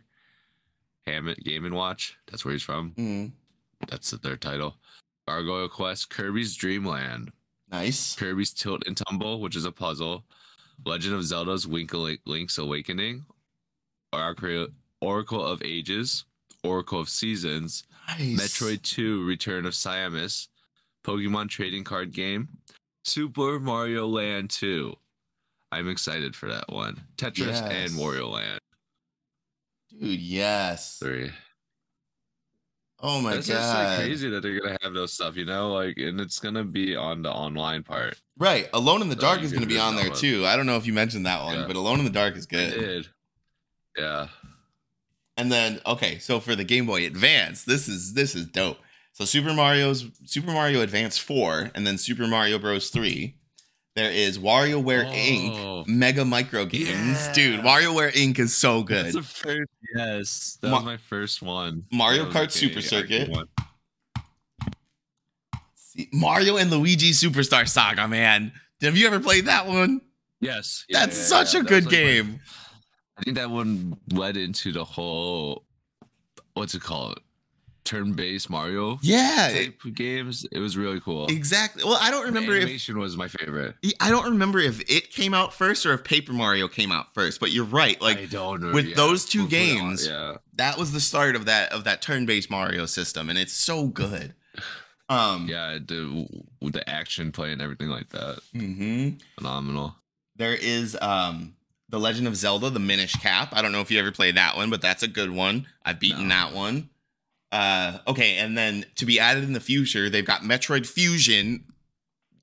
[1.06, 2.92] Hammett Game and Watch, that's where he's from.
[2.98, 3.32] Mm,
[3.90, 4.76] That's the third title.
[5.28, 7.32] Gargoyle Quest, Kirby's Dream Land.
[7.72, 8.16] nice.
[8.16, 10.24] Kirby's Tilt and Tumble, which is a puzzle,
[10.86, 13.26] Legend of Zelda's Link's Awakening,
[14.12, 14.68] Oracle
[15.02, 16.26] Oracle of Ages,
[16.64, 18.40] Oracle of Seasons, Nice.
[18.40, 20.48] Metroid 2 Return of Samus,
[21.06, 22.50] Pokemon Trading Card Game,
[23.04, 24.96] Super Mario Land 2.
[25.72, 27.02] I'm excited for that one.
[27.18, 27.62] Tetris Yes.
[27.62, 28.60] and Wario Land
[30.00, 30.98] Dude, yes.
[31.00, 31.32] 3.
[33.06, 34.00] Oh my That's just like god.
[34.00, 37.22] crazy that they're gonna have those stuff, you know, like, and it's gonna be on
[37.22, 38.20] the online part.
[38.38, 38.70] Right.
[38.74, 40.18] Alone in the So Dark is going to be on there download.
[40.20, 40.46] too.
[40.48, 41.68] I don't know if you mentioned that one, Yeah.
[41.68, 43.08] but Alone in the Dark is good.
[43.98, 44.30] Yeah.
[45.38, 48.80] And then okay, so for the Game Boy Advance, this is this is dope.
[49.14, 53.36] So Super Mario's Super Mario Advance 4 and then Super Mario Bros 3.
[53.96, 55.12] There is WarioWare Oh.
[55.14, 55.88] Inc.
[55.88, 56.88] Mega Micro Games.
[57.28, 57.34] Yeah.
[57.34, 58.40] Dude, WarioWare Inc.
[58.40, 59.14] is so good.
[59.26, 59.70] First.
[59.96, 61.84] Yes, that Ma- was my first one.
[61.92, 63.30] Mario Kart a Super Circuit.
[66.12, 68.52] Mario and Luigi Superstar Saga, man.
[68.82, 70.02] Have you ever played that one?
[70.42, 72.40] Yes, yeah, That's yeah, such a That good like, my- game.
[73.18, 75.66] I think that one led into the whole.
[76.56, 77.20] What's it called?
[77.84, 80.46] Turn-based Mario Yeah, it- games.
[80.52, 81.28] It was really cool.
[81.28, 81.84] exactly.
[81.84, 83.76] Well, I don't The remember if animation was my favorite.
[84.00, 87.40] I don't remember if it came out first or if Paper Mario came out first,
[87.40, 88.02] but you're right.
[88.02, 88.72] Like I don't know.
[88.72, 88.96] with yeah.
[88.96, 92.86] those two with- games, yeah, that was the start of that of that turn-based Mario
[92.86, 94.34] system, and it's so good.
[95.10, 96.28] Um, yeah, the
[96.62, 99.18] the action play and everything like that, Mm-hmm.
[99.38, 99.96] phenomenal.
[100.38, 101.56] There is um
[101.90, 103.50] the Legend of Zelda: The Minish Cap.
[103.52, 105.68] I don't know if you ever played that one, but that's a good one.
[105.86, 106.36] I've beaten No.
[106.36, 106.90] that one.
[107.54, 111.64] Uh, okay, and then to be added in the future, they've got Metroid Fusion.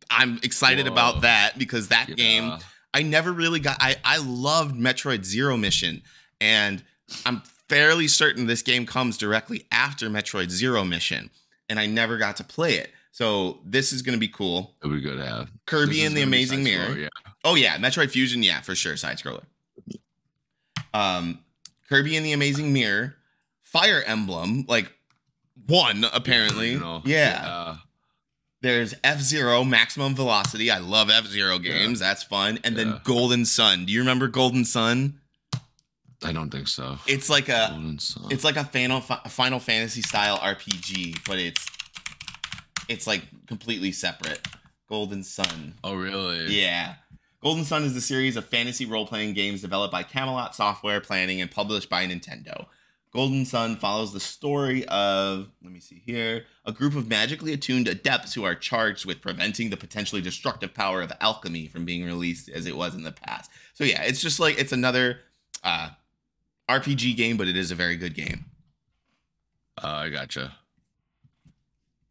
[0.08, 0.92] I'm excited Whoa.
[0.92, 2.58] about that because that game
[2.94, 6.02] I never really got I I loved Metroid Zero Mission
[6.40, 6.82] and
[7.26, 11.30] I'm fairly certain this game comes directly after Metroid Zero Mission
[11.68, 12.92] and I never got to play it.
[13.12, 14.76] So this is going to be cool.
[14.82, 15.50] It would be good to have.
[15.66, 16.98] Kirby and the Amazing Mirror.
[16.98, 17.08] Yeah.
[17.44, 19.44] Oh yeah, Metroid Fusion, yeah, for sure, side scroller.
[20.94, 21.40] Um
[21.88, 23.16] Kirby and the Amazing Mirror,
[23.62, 24.92] Fire Emblem, like
[25.70, 26.76] one apparently.
[26.76, 27.76] Know, yeah.
[28.62, 30.70] There's F Zero Maximum Velocity.
[30.70, 31.98] I love F Zero games.
[32.00, 32.58] That's fun.
[32.62, 32.84] And Yeah.
[32.84, 33.86] then Golden Sun.
[33.86, 35.18] Do you remember Golden Sun?
[36.22, 36.98] I don't think so.
[37.06, 38.26] It's like a Golden Sun.
[38.30, 41.64] it's like a Final Final Fantasy style RPG, but it's
[42.88, 44.46] it's like completely separate.
[44.88, 45.74] Golden Sun.
[45.84, 46.46] oh really?
[46.60, 46.96] Yeah.
[47.42, 51.40] Golden Sun is the series of fantasy role playing games developed by Camelot Software Planning
[51.40, 52.66] and published by Nintendo.
[53.12, 57.88] Golden Sun follows the story of, let me see here, a group of magically attuned
[57.88, 62.48] adepts who are charged with preventing the potentially destructive power of alchemy from being released
[62.48, 63.50] as it was in the past.
[63.74, 65.18] So, yeah, it's just like it's another
[65.64, 65.90] uh,
[66.68, 68.44] RPG game, but it is a very good game.
[69.82, 70.52] Uh, I gotcha.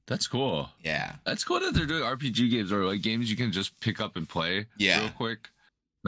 [0.05, 0.69] That's cool.
[0.83, 1.15] Yeah.
[1.23, 4.15] That's cool that they're doing RPG games or like games you can just pick up
[4.17, 5.01] and play Yeah.
[5.01, 5.49] real quick.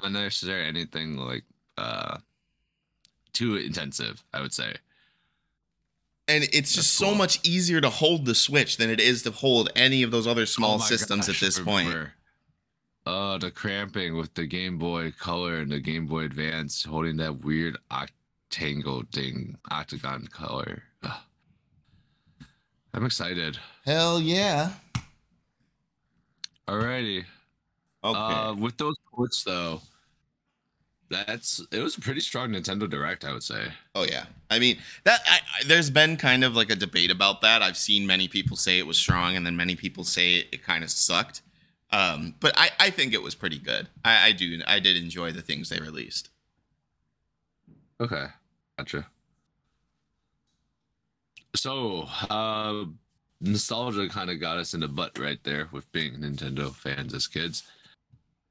[0.01, 1.43] Not necessarily anything like
[1.77, 2.17] uh
[3.33, 4.75] too intensive, I would say.
[6.27, 9.31] And it's That's just so much easier to hold the Switch than it is to
[9.31, 11.93] hold any of those other small Oh systems gosh, at this point.
[13.05, 17.43] Oh, the cramping with the Game Boy Color and the Game Boy Advance holding that
[17.43, 20.83] weird octangle thing, octagon color.
[21.03, 21.17] Ugh.
[22.93, 23.57] I'm excited.
[23.85, 24.71] Hell yeah.
[26.67, 27.25] Alrighty.
[28.03, 28.19] Okay.
[28.19, 29.81] Uh, with those ports though,
[31.11, 33.67] That's it was a pretty strong Nintendo Direct, I would say.
[33.93, 35.19] Oh yeah, I mean that.
[35.27, 37.61] I, I, there's been kind of like a debate about that.
[37.61, 40.63] I've seen many people say it was strong, and then many people say it, it
[40.63, 41.41] kind of sucked.
[41.91, 43.89] Um, but I, I think it was pretty good.
[44.05, 44.61] I, I do.
[44.65, 46.29] I did enjoy the things they released.
[47.99, 48.27] Okay,
[48.77, 49.07] gotcha.
[51.53, 52.85] So, uh,
[53.41, 57.27] nostalgia kind of got us in the butt right there with being Nintendo fans as
[57.27, 57.63] kids.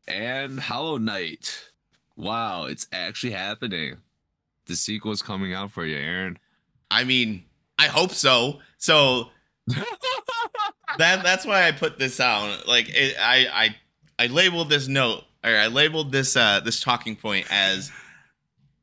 [0.06, 1.69] And Hollow Knight.
[2.20, 3.96] Wow, it's actually happening.
[4.66, 6.38] The sequel is coming out for you, Aaron.
[6.90, 7.44] I mean,
[7.78, 8.60] I hope so.
[8.76, 9.30] So
[9.66, 12.68] that that's why I put this out.
[12.68, 13.46] Like it, I
[14.18, 17.90] I I labeled this note or I labeled this uh this talking point as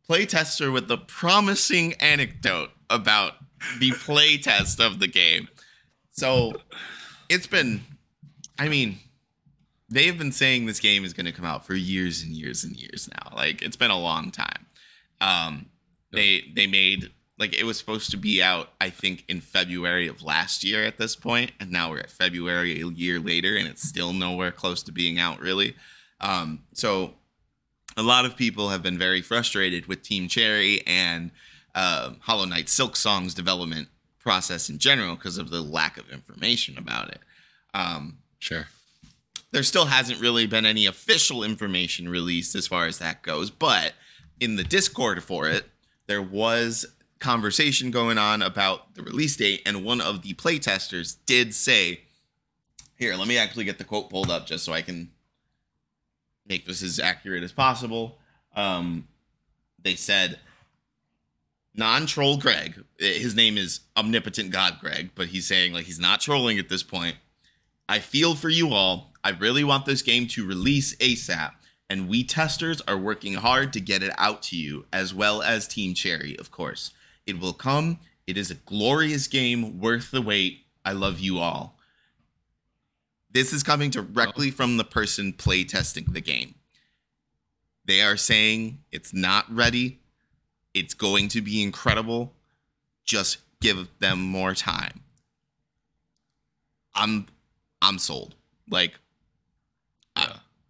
[0.10, 3.34] playtester with the promising anecdote about
[3.80, 5.48] the playtest of the game.
[6.10, 6.54] So
[7.30, 7.82] it's been
[8.58, 8.98] I mean
[9.90, 12.76] they've been saying this game is going to come out for years and years and
[12.76, 13.36] years now.
[13.36, 14.66] Like it's been a long time.
[15.22, 15.68] Um
[16.12, 20.24] they they made like it was supposed to be out i think in february of
[20.24, 23.88] last year at this point and now we're at february a year later and it's
[23.88, 25.76] still nowhere close to being out really
[26.20, 27.14] um, so
[27.96, 31.32] a lot of people have been very frustrated with team cherry and
[31.76, 33.88] uh, hollow knight silk song's development
[34.20, 37.20] process in general because of the lack of information about it
[37.74, 38.68] um, Sure.
[39.58, 43.94] There still hasn't really been any official information released as far as that goes but
[44.40, 45.66] in the discord for it
[46.06, 46.86] there was
[47.20, 52.02] conversation going on about the release date and one of the playtesters did say
[53.00, 55.10] here let me actually get the quote pulled up just so i can
[56.48, 58.18] make this as accurate as possible.
[58.56, 59.08] Um,
[59.82, 60.40] they said
[61.76, 62.84] non-troll greg.
[63.00, 66.84] His name is omnipotent god greg but he's saying like he's not trolling at this
[66.84, 67.16] point.
[67.90, 69.14] I feel for you all.
[69.28, 71.52] I really want this game to release ASAP,
[71.90, 75.68] and we testers are working hard to get it out to you, as well as
[75.68, 76.92] Team Cherry, of course.
[77.26, 78.00] It will come.
[78.26, 80.62] It is a glorious game worth the wait.
[80.86, 81.78] I love you all.
[83.30, 86.56] This is coming directly from the person playtesting the game.
[87.84, 90.00] They are saying it's not ready.
[90.74, 92.32] It's going to be incredible.
[93.04, 95.02] Just give them more time.
[96.96, 97.26] I'm
[97.82, 98.34] I'm sold.
[98.70, 98.94] Like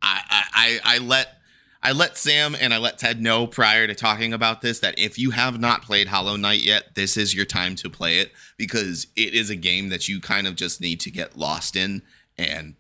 [0.02, 1.38] I, I I let
[1.82, 5.18] I let Sam and I let Ted know prior to talking about this that if
[5.18, 9.08] you have not played Hollow Knight yet, this is your time to play it because
[9.16, 12.02] it is a game that you kind of just need to get lost in
[12.38, 12.76] and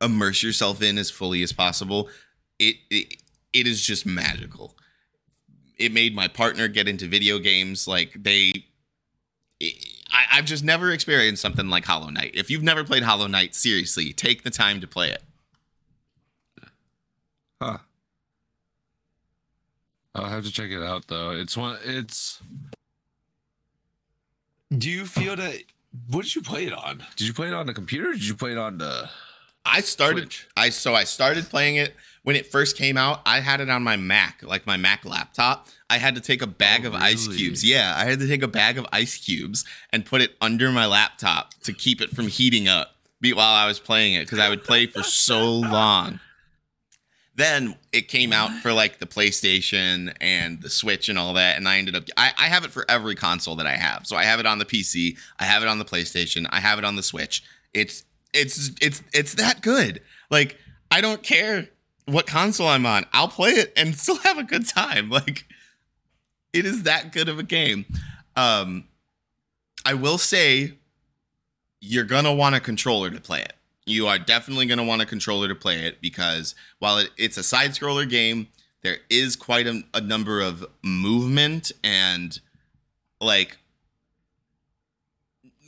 [0.00, 2.08] immerse yourself in as fully as possible.
[2.58, 3.16] It it,
[3.52, 4.76] it is just magical.
[5.76, 8.52] It made my partner get into video games like they
[9.60, 12.32] I, I've just never experienced something like Hollow Knight.
[12.34, 15.22] If you've never played Hollow Knight, seriously, take the time to play it.
[17.60, 17.78] Huh.
[20.14, 21.30] I'll have to check it out though.
[21.30, 21.78] It's one.
[21.84, 22.40] It's.
[24.76, 25.62] Do you feel that?
[26.10, 27.04] What did you play it on?
[27.16, 28.10] Did you play it on the computer?
[28.10, 29.08] Or did you play it on the?
[29.64, 30.48] I started Switch.
[30.56, 33.22] I so I started playing it when it first came out.
[33.24, 35.68] I had it on my Mac, like my Mac laptop.
[35.88, 37.64] I had to take a bag Oh, of ice cubes.
[37.64, 40.86] Yeah, I had to take a bag of ice cubes and put it under my
[40.86, 44.64] laptop to keep it from heating up while I was playing it because I would
[44.64, 46.20] play for so long.
[47.36, 51.68] Then it came out for like the PlayStation and the Switch and all that, and
[51.68, 54.06] I ended up I, I have it for every console that I have.
[54.06, 56.78] So I have it on the PC, I have it on the PlayStation, I have
[56.78, 57.42] it on the Switch.
[57.72, 60.00] It's it's it's it's that good.
[60.30, 60.58] Like
[60.90, 61.68] I don't care
[62.06, 63.04] what console I'm on.
[63.12, 65.10] I'll play it and still have a good time.
[65.10, 65.44] Like
[66.52, 67.84] it is that good of a game.
[68.36, 68.84] Um
[69.84, 70.74] I will say
[71.80, 73.52] you're to want a controller to play it.
[73.86, 77.36] You are definitely going to want a controller to play it because while it, it's
[77.36, 78.48] a side scroller game,
[78.82, 82.38] there is quite a, a number of movement and
[83.20, 83.58] like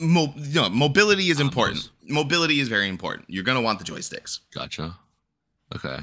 [0.01, 1.79] mo- no, mobility is important.
[1.79, 2.11] Combos.
[2.11, 3.27] Mobility is very important.
[3.29, 4.41] You're going to want the joysticks.
[4.55, 4.97] Gotcha.
[5.75, 5.99] Okay.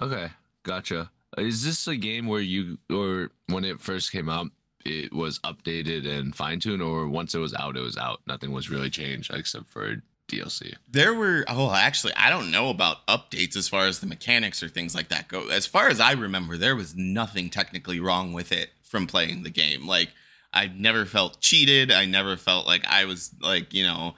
[0.00, 0.28] Okay.
[0.62, 1.10] Gotcha.
[1.38, 4.48] Is this a game where you or when it first came out,
[4.84, 8.20] it was updated and fine tuned, or once it was out, it was out.
[8.26, 10.74] Nothing was really changed except for DLC.
[10.90, 14.68] There were oh actually I don't know about updates as far as the mechanics or
[14.68, 15.48] things like that go.
[15.48, 19.50] As far as I remember, there was nothing technically wrong with it from playing the
[19.50, 19.86] game.
[19.86, 20.10] Like
[20.52, 21.90] I never felt cheated.
[21.92, 24.14] I never felt like I was like, you know,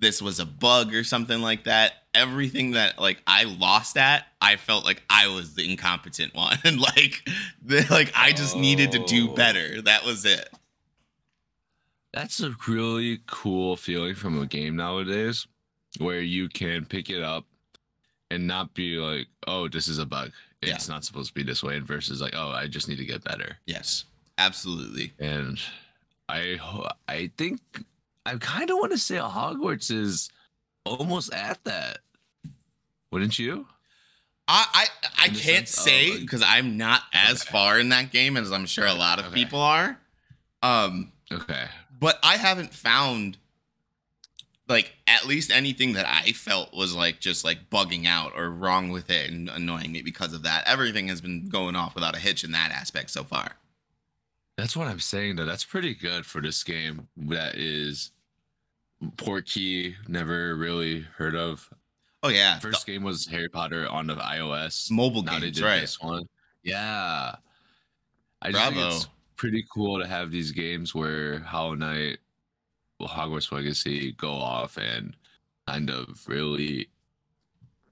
[0.00, 1.92] this was a bug or something like that.
[2.14, 6.56] Everything that like I lost at, I felt like I was the incompetent one.
[6.64, 7.28] Like
[7.64, 9.34] the, like I just needed to do Oh.
[9.34, 9.82] better.
[9.82, 10.48] That was it.
[12.18, 15.46] That's a really cool feeling from a game nowadays,
[15.98, 17.44] where you can pick it up
[18.28, 21.62] and not be like, "Oh, this is a bug." it's not supposed to be this
[21.62, 23.58] way, and versus like, oh, I just need to get better.
[23.66, 24.04] Yes,
[24.36, 25.12] absolutely.
[25.20, 25.60] And
[26.28, 26.58] I
[27.06, 27.60] I think
[28.26, 30.28] I kind of want to say Hogwarts is
[30.84, 31.98] almost at that.
[33.12, 33.68] Wouldn't you?
[34.48, 34.86] I I,
[35.22, 37.52] I can't sense say like- because I'm not as Okay.
[37.52, 39.34] far in that game as I'm sure a lot of Okay.
[39.36, 40.00] people are.
[40.64, 41.68] Um, Okay.
[41.98, 43.38] But I haven't found
[44.68, 48.90] like at least anything that I felt was like just like bugging out or wrong
[48.90, 50.64] with it and annoying me because of that.
[50.66, 53.52] Everything has been going off without a hitch in that aspect so far.
[54.56, 55.46] That's what I'm saying though.
[55.46, 57.08] That's pretty good for this game.
[57.16, 58.10] That is
[59.16, 61.70] Portkey, never really heard of.
[62.22, 64.90] Oh yeah, First game was Harry Potter on the iOS.
[64.90, 65.80] mobile now they games, right?
[65.80, 66.24] this one.
[66.62, 67.36] Yeah.
[68.42, 68.98] I Bravo.
[69.38, 72.18] Pretty cool to have these games where Hollow Knight,
[73.00, 75.14] well, Hogwarts Legacy go off and
[75.66, 76.88] kind of really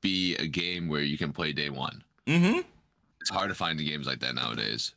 [0.02, 2.02] be a game where you can play day one.
[2.26, 2.60] Mm-hmm.
[3.20, 4.92] It's hard to find games like that nowadays.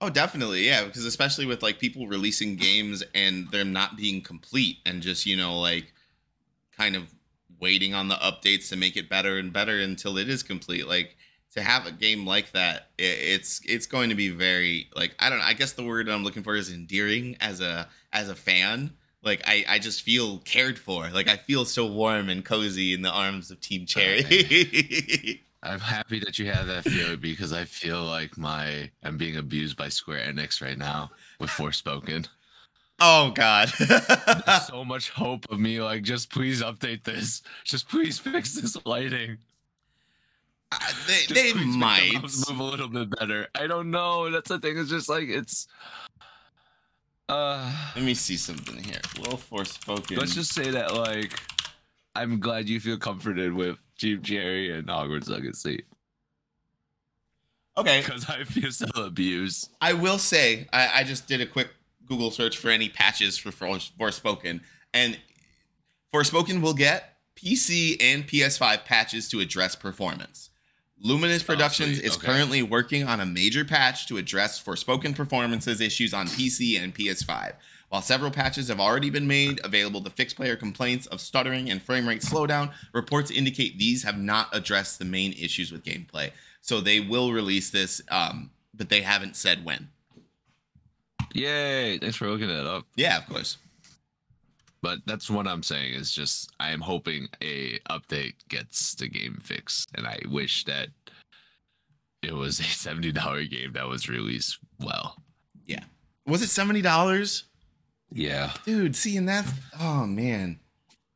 [0.00, 0.84] Oh, definitely, yeah.
[0.84, 5.36] Because especially with like people releasing games and them not being complete and just you
[5.36, 5.92] know like
[6.76, 7.14] kind of
[7.60, 10.88] waiting on the updates to make it better and better until it is complete.
[10.88, 11.16] Like
[11.52, 15.38] to have a game like that, it's it's going to be very like I don't
[15.38, 15.44] know.
[15.44, 18.92] I guess the word I'm looking for is endearing as a as a fan.
[19.22, 21.08] Like I I just feel cared for.
[21.10, 25.40] Like I feel so warm and cozy in the arms of Team Cherry.
[25.62, 29.76] I'm happy that you have that feeling because I feel like my I'm being abused
[29.76, 32.28] by Square Enix right now with Forspoken.
[33.00, 33.70] oh God.
[33.78, 37.42] There's so much hope of me like just please update this.
[37.64, 39.38] Just please fix this lighting.
[40.80, 42.22] Uh, they they please make the might.
[42.22, 43.48] move a little bit better.
[43.54, 44.30] I don't know.
[44.30, 44.78] That's the thing.
[44.78, 45.66] It's just like it's.
[47.28, 49.00] Uh, Let me see something here.
[49.20, 50.18] Well Forspoken.
[50.18, 51.40] let's just say that like,
[52.14, 55.84] I'm glad you feel comforted with Team Cherry and Hogwarts Legacy
[57.76, 58.00] okay.
[58.00, 59.70] because I feel so abused.
[59.80, 61.70] I will say I, I just did a quick
[62.06, 64.60] Google search for any patches for Fors- Forspoken,
[64.92, 65.18] and
[66.12, 70.50] Forspoken will get PC and PS5 patches to address performance.
[71.00, 72.06] Luminous Productions sweet.
[72.06, 72.26] is Okay.
[72.26, 77.54] currently working on a major patch to address Forspoken performances issues on PC and PS5.
[77.88, 81.82] While several patches have already been made available to fix player complaints of stuttering and
[81.82, 86.30] frame rate slowdown, reports indicate these have not addressed the main issues with gameplay.
[86.60, 89.88] So they will release this, um, but they haven't said when.
[91.34, 91.98] Yay!
[91.98, 92.86] Thanks for looking that up.
[92.96, 93.58] Yeah, of course.
[94.84, 99.38] But that's what I'm saying is just I am hoping a update gets the game
[99.42, 100.88] fixed, and I wish that
[102.22, 105.16] it was a seventy dollar game that was released well.
[105.64, 105.84] Yeah,
[106.26, 107.44] was it seventy dollars,
[108.12, 108.94] Yeah, dude?
[108.94, 110.60] See, and that's oh man,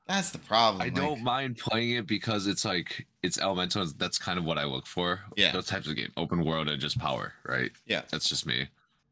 [0.06, 0.80] that's the problem.
[0.80, 3.84] I like- don't mind playing it because it's like it's elemental.
[3.98, 5.20] That's kind of what I look for.
[5.36, 5.52] Yeah.
[5.52, 7.70] those types of game, open world and just power, right?
[7.86, 8.00] Yeah.
[8.10, 8.68] that's just me.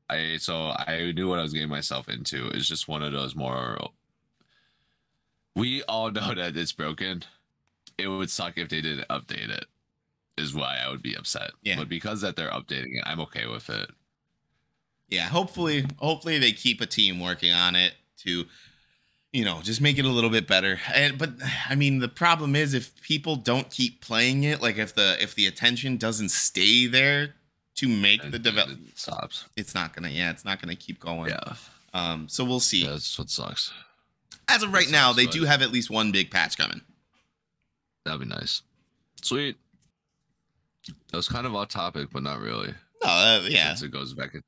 [0.08, 2.48] I so I knew what I was getting myself into.
[2.54, 3.76] It's just one of those more.
[5.56, 7.24] We all know that it's broken.
[7.98, 9.64] It would suck if they didn't update it.
[10.38, 11.52] Is why I would be upset.
[11.62, 11.76] Yeah.
[11.78, 13.90] but because that they're updating it, I'm okay with it.
[15.08, 18.44] Yeah, hopefully, hopefully they keep a team working on it to,
[19.32, 20.78] you know, just make it a little bit better.
[20.92, 21.30] And but
[21.70, 25.34] I mean, the problem is if people don't keep playing it, like if the if
[25.34, 27.34] the attention doesn't stay there
[27.76, 29.44] to make And the then develop, stops.
[29.56, 30.08] it's not gonna.
[30.10, 31.30] Yeah, it's not gonna keep going.
[31.30, 31.54] Yeah,
[31.94, 32.28] Um.
[32.28, 32.82] So we'll see.
[32.84, 33.72] yeah, that's what sucks.
[34.48, 36.80] As of right now, they do have at least one big patch coming.
[38.04, 38.62] That'd be nice.
[39.22, 39.56] Sweet.
[41.10, 42.72] That was kind of off topic, but not really.
[43.02, 44.40] No, uh, yeah, Since it goes back to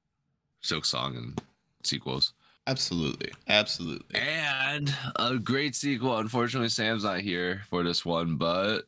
[0.60, 1.40] Silk Song and
[1.82, 2.32] sequels.
[2.66, 4.18] absolutely, absolutely.
[4.20, 6.16] And a great sequel.
[6.18, 8.82] Unfortunately, Sam's not here for this one, but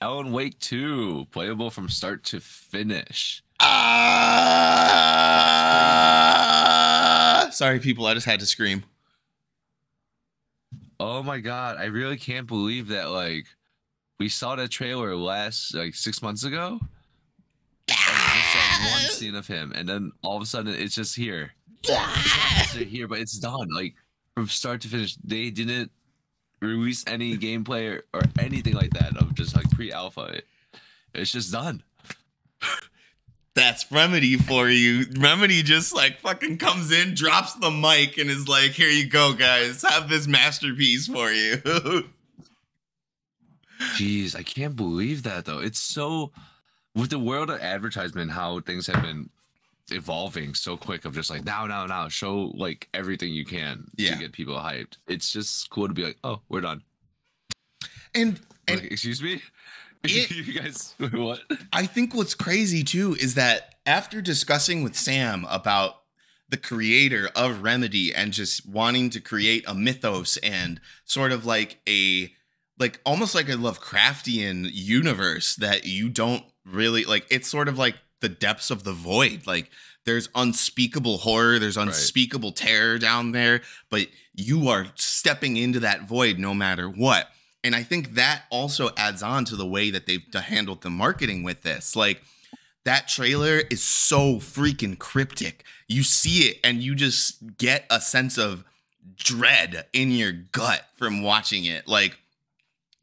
[0.00, 3.42] Alan Wake 2, playable from start to finish.
[6.14, 7.48] Ah!
[7.50, 8.06] Sorry, people.
[8.06, 8.84] I just had to scream.
[11.00, 13.46] Oh my god, I really can't believe that like
[14.18, 16.80] we saw that trailer last like six months ago.
[17.88, 21.52] One scene of him, and then all of a sudden it's just here.
[22.66, 23.68] It's here, but it's done.
[23.72, 23.94] Like
[24.34, 25.90] from start to finish, they didn't
[26.60, 30.22] release any gameplay or, or anything like that of just like pre-alpha.
[30.22, 30.46] It,
[31.14, 31.82] it's just done.
[33.54, 35.04] That's Remedy for you.
[35.16, 39.32] Remedy just like fucking comes in, drops the mic, and is like, "Here you go,
[39.32, 39.82] guys.
[39.82, 41.62] Have this masterpiece for you."
[43.96, 45.58] Jeez, I can't believe that though.
[45.60, 46.32] It's so
[46.94, 49.30] with the world of advertisement, how things have been
[49.90, 54.14] evolving so quick of just like now, now, now, show like everything you can Yeah.
[54.14, 54.96] to get people hyped.
[55.06, 56.82] It's just cool to be like, oh, we're done.
[58.14, 59.42] and and Like, excuse me?
[60.10, 61.40] It- you guys, what?
[61.72, 65.96] I think what's crazy too is that after discussing with Sam about
[66.48, 71.80] the creator of Remedy and just wanting to create a mythos and sort of like
[71.88, 72.32] a
[72.78, 77.96] like almost like a Lovecraftian universe that you don't really like it's sort of like
[78.20, 79.46] the depths of the void.
[79.46, 79.70] Like
[80.04, 86.38] there's unspeakable horror there's unspeakable terror down there but you are stepping into that void
[86.38, 87.28] no matter what
[87.64, 90.22] and i think that also adds on to the way that they've
[90.54, 91.96] handled the marketing with this.
[91.96, 92.22] Like
[92.84, 95.64] that trailer is so freaking cryptic.
[95.88, 98.64] You see it and you just get a sense of
[99.16, 101.88] dread in your gut from watching it.
[101.88, 102.18] Like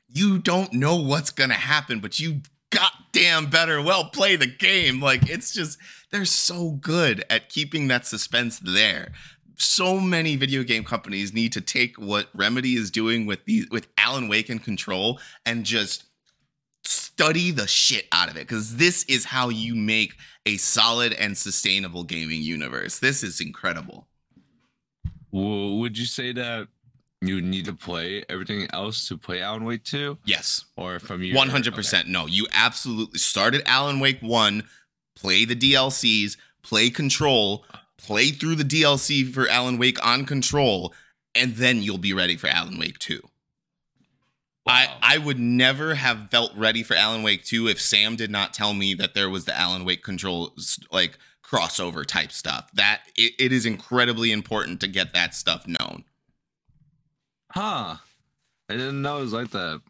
[0.07, 5.01] you don't know what's gonna happen but you goddamn better well play the game.
[5.01, 5.77] Like it's just
[6.11, 9.11] they're so good at keeping that suspense there
[9.57, 13.87] so many video game companies need to take what remedy is doing with these with
[13.97, 16.05] alan wake and control and just
[16.83, 21.37] study the shit out of it because this is how you make a solid and
[21.37, 22.99] sustainable gaming universe.
[22.99, 24.07] This is incredible.
[25.31, 26.67] Well, would you say that
[27.21, 30.17] you need to play everything else to play Alan Wake 2?
[30.25, 30.65] yes.
[30.75, 31.35] Or from you?
[31.35, 34.63] 100% no you absolutely started alan wake 1
[35.15, 37.63] play the dlcs play control
[38.03, 40.93] play through the dlc for alan wake on control
[41.35, 43.21] and then you'll be ready for alan wake 2
[44.67, 44.97] I, Wow.
[45.01, 48.73] I would never have felt ready for Alan Wake 2 if Sam did not tell
[48.75, 50.53] me that there was the Alan Wake control
[50.91, 52.69] like crossover type stuff.
[52.73, 56.05] That it, it is incredibly important to get that stuff known.
[57.51, 57.97] Huh.
[58.69, 59.81] I didn't know it was like that.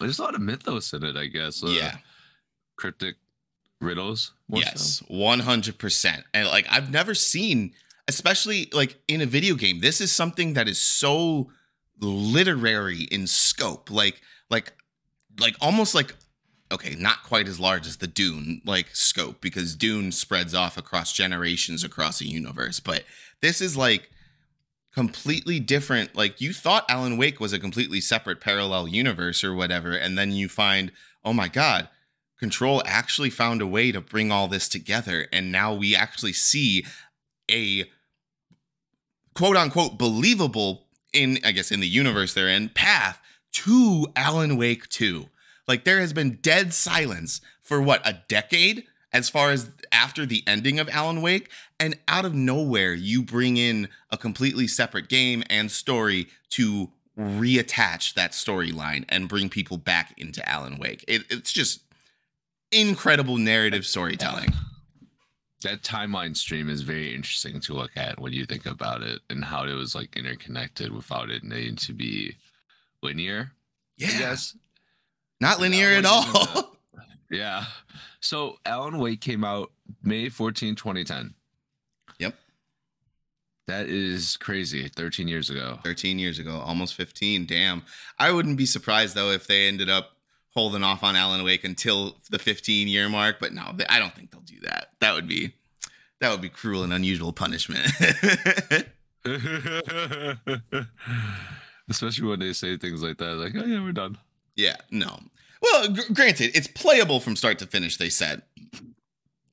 [0.00, 1.62] There's a lot of mythos in it, I guess.
[1.62, 1.96] uh, yeah.
[2.76, 3.16] Cryptic
[3.80, 4.32] riddles.
[4.48, 6.24] Yes, one hundred percent.
[6.34, 7.72] And like I've never seen,
[8.06, 11.50] especially like in a video game, this is something that is so
[12.00, 13.90] literary in scope.
[13.90, 14.20] Like,
[14.50, 14.72] like,
[15.38, 16.14] like almost like
[16.70, 21.12] okay, not quite as large as the Dune like scope because Dune spreads off across
[21.12, 23.04] generations across a universe, but
[23.40, 24.10] this is like
[24.92, 26.14] completely different.
[26.14, 30.32] Like you thought Alan Wake was a completely separate parallel universe or whatever, and then
[30.32, 30.92] you find,
[31.24, 31.88] oh my god,
[32.38, 36.84] Control actually found a way to bring all this together, and now we actually see
[37.50, 37.84] a
[39.34, 43.20] quote unquote believable in I guess in the universe they're in path
[43.52, 45.28] to Alan Wake 2.
[45.66, 50.42] Like there has been dead silence for what a decade as far as after the
[50.46, 55.42] ending of Alan Wake and out of nowhere you bring in a completely separate game
[55.48, 61.04] and story to reattach that storyline and bring people back into Alan Wake.
[61.08, 61.80] It, it's just
[62.72, 64.52] incredible narrative storytelling.
[65.64, 69.44] That timeline stream is very interesting to look at when you think about it and
[69.44, 72.36] how it was like interconnected without it needing to be
[73.02, 73.50] linear.
[73.96, 74.36] Yeah,
[75.40, 76.76] not linear at all.
[77.30, 77.64] Yeah.
[78.20, 81.34] So Alan Wake came out May 14, 2010.
[82.18, 82.34] Yep.
[83.66, 84.88] That is crazy.
[84.88, 85.78] 13 years ago.
[85.84, 87.46] 13 years ago, almost 15.
[87.46, 87.82] Damn.
[88.18, 90.12] I wouldn't be surprised though if they ended up
[90.58, 94.32] holding off on Alan Wake until the 15 year mark, but no, I don't think
[94.32, 94.88] they'll do that.
[94.98, 95.52] That would be
[96.20, 97.86] that would be cruel and unusual punishment.
[101.88, 104.18] Especially when they say things like that, like, oh yeah, we're done.
[104.56, 105.20] yeah, no.
[105.62, 108.42] Well, gr- granted, it's playable from start to finish, they said.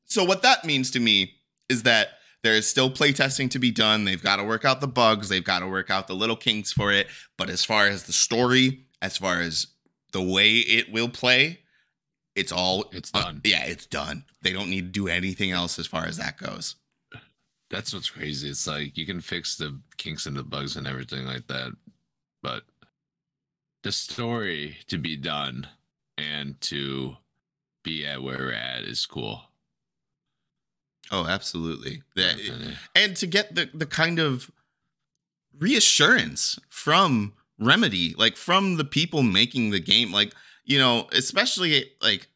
[0.05, 1.35] So what that means to me
[1.69, 2.07] is that
[2.41, 4.05] there is still playtesting to be done.
[4.05, 6.73] They've got to work out the bugs, they've got to work out the little kinks
[6.73, 7.05] for it,
[7.37, 9.67] but as far as the story, as far as
[10.15, 11.59] the way it will play,
[12.35, 13.41] it's all It's uh, done.
[13.43, 14.23] yeah, it's done.
[14.41, 16.75] They don't need to do anything else as far as that goes.
[17.69, 18.49] That's what's crazy.
[18.49, 21.73] It's like you can fix the kinks and the bugs and everything like that,
[22.41, 22.63] but
[23.83, 25.67] the story to be done
[26.17, 27.17] and to
[27.83, 29.41] be at where we're at is cool.
[31.11, 32.03] Oh, absolutely.
[32.15, 32.39] That-
[32.95, 34.49] and to get the the kind of
[35.59, 40.33] reassurance from remedy like from the people making the game like
[40.65, 42.27] you know especially like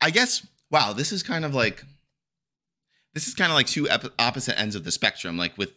[0.00, 1.84] i guess wow this is kind of like
[3.14, 5.72] this is kind of like two ep- opposite ends of the spectrum like with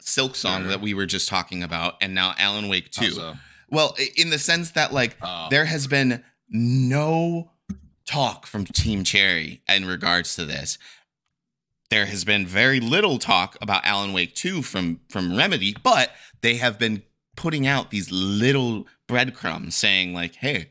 [0.00, 0.70] silk song Sure.
[0.70, 3.34] that we were just talking about and now alan wake 2 Also,
[3.70, 7.50] well in the sense that like uh, there has been no
[8.06, 10.78] talk from Team Cherry in regards to this.
[11.90, 16.10] There has been very little talk about Alan Wake 2 from from Remedy, but
[16.40, 17.02] they have been
[17.36, 20.70] putting out these little breadcrumbs saying like, "Hey,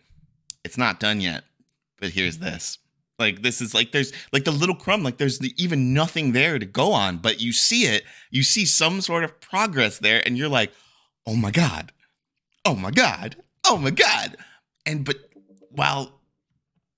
[0.63, 1.43] it's not done yet,
[1.99, 2.77] but here's this."
[3.19, 6.59] Like this is like there's like the little crumb like there's the, even nothing there
[6.59, 10.37] to go on, but you see it, you see some sort of progress there and
[10.37, 10.71] you're like,
[11.25, 11.91] "Oh my god.
[12.65, 13.37] Oh my god.
[13.65, 14.37] Oh my god."
[14.87, 15.17] and but
[15.71, 16.19] Well,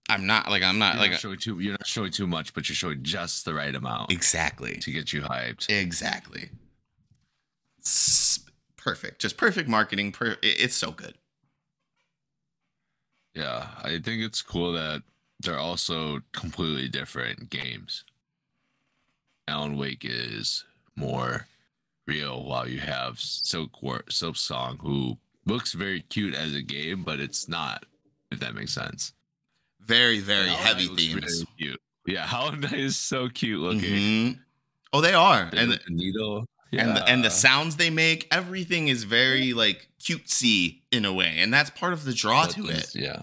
[0.10, 1.60] I'm not like I'm not You're like not showing too.
[1.60, 4.78] You're not showing too much, but you're showing just the right amount exactly.
[4.78, 5.70] to get you hyped.
[5.70, 6.50] Exactly.
[8.82, 9.20] Perfect.
[9.20, 10.12] Just perfect marketing.
[10.14, 11.16] Per- it's so good.
[13.36, 15.04] Yeah, I think it's cool that
[15.40, 18.04] they're also completely different games.
[19.48, 20.64] Alan Wake is
[20.96, 21.48] more
[22.08, 27.04] real, while you have Silk War- Silk Song, who looks very cute as a game,
[27.04, 27.86] but it's not.
[28.32, 29.14] If that makes sense.
[29.82, 31.46] Very, very heavy themes.
[31.60, 31.76] really.
[32.06, 33.82] Yeah, Hollow Knight is so cute looking.
[34.36, 34.40] Mhm.
[34.94, 35.50] Oh, they are.
[35.52, 36.46] And And the needle.
[36.72, 36.88] Yeah.
[36.88, 41.36] and the, and the sounds they make, everything is very like cutesy in a way,
[41.40, 42.94] and that's part of the draw to it.
[42.96, 43.22] Yeah.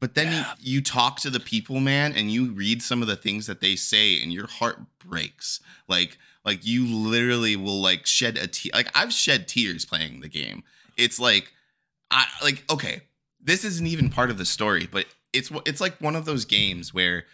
[0.00, 0.54] But then Yeah.
[0.60, 3.60] you, you talk to the people, man, and you read some of the things that
[3.60, 5.60] they say, and your heart breaks.
[5.88, 8.70] Like, like you literally will like shed a tear.
[8.74, 10.62] Like I've shed tears playing the game.
[10.96, 11.52] It's like,
[12.10, 13.02] I like okay,
[13.42, 16.94] this isn't even part of the story, but it's it's like one of those games
[16.94, 17.24] where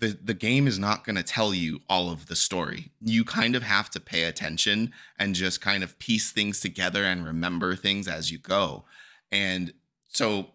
[0.00, 2.90] the the game is not going to tell you all of the story.
[3.00, 7.24] You kind of have to pay attention and just kind of piece things together and
[7.24, 8.84] remember things as you go.
[9.30, 9.72] And
[10.08, 10.48] so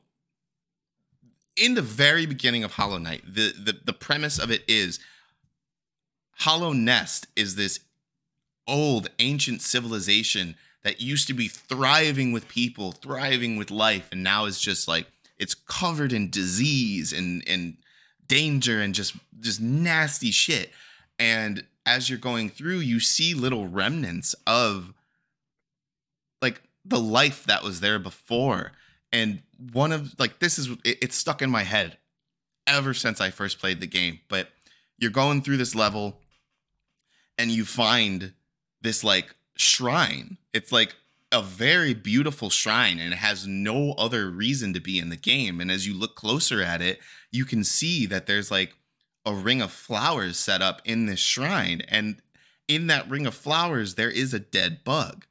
[1.55, 4.99] in the very beginning of Hollow Knight, the, the the premise of it is
[6.41, 7.79] Hallownest is this
[8.67, 14.45] old ancient civilization that used to be thriving with people, thriving with life, and now
[14.45, 17.77] is just like it's covered in disease and and
[18.27, 20.71] danger and just just nasty shit.
[21.19, 24.93] And as you're going through, you see little remnants of
[26.41, 28.71] like the life that was there before.
[29.11, 31.97] And one of like this is it, it's stuck in my head
[32.67, 34.19] ever since I first played the game.
[34.27, 34.49] But
[34.97, 36.19] you're going through this level
[37.37, 38.33] and you find
[38.81, 40.37] this like shrine.
[40.53, 40.95] It's like
[41.31, 45.59] a very beautiful shrine and it has no other reason to be in the game.
[45.59, 46.99] And as you look closer at it,
[47.35, 48.73] you can see that there's like
[49.25, 51.81] a ring of flowers set up in this shrine.
[51.87, 52.21] And
[52.67, 55.25] in that ring of flowers, there is a dead bug.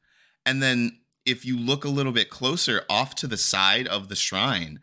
[0.45, 4.17] And then if you look a little bit closer off to the side of the
[4.17, 4.81] shrine,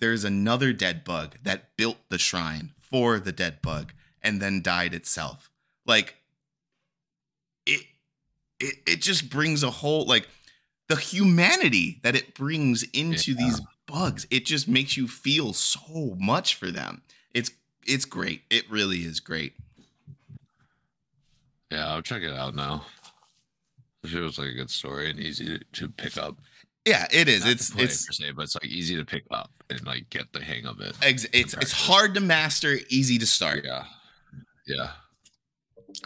[0.00, 3.92] there's another dead bug that built the shrine for the dead bug
[4.22, 5.50] and then died itself.
[5.86, 6.16] Like
[7.66, 7.80] it
[8.60, 10.28] it it just brings a whole like
[10.88, 13.38] the humanity that it brings into Yeah.
[13.38, 14.26] these bugs.
[14.30, 17.02] It just makes you feel so much for them.
[17.34, 17.50] It's
[17.84, 18.42] it's great.
[18.50, 19.54] It really is great.
[21.70, 22.84] Yeah, I'll check it out now.
[24.04, 26.36] It feels like a good story and easy to, to pick up.
[26.86, 27.44] Yeah, it is.
[27.44, 30.32] Not It's it's per se, but it's like easy to pick up and like get
[30.32, 30.96] the hang of it.
[31.02, 33.64] ex- it's it's hard to master, easy to start.
[33.64, 33.84] Yeah,
[34.66, 34.90] yeah.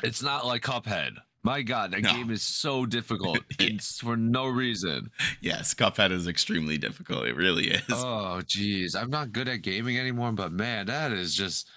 [0.02, 1.16] It's not like Cuphead.
[1.44, 2.12] My God, that No.
[2.12, 3.78] game is so difficult Yeah.
[3.80, 5.10] for no reason.
[5.40, 7.26] Yes, Cuphead is extremely difficult.
[7.26, 7.82] It really is.
[7.90, 11.68] Oh, geez, I'm not good at gaming anymore, but man, that is just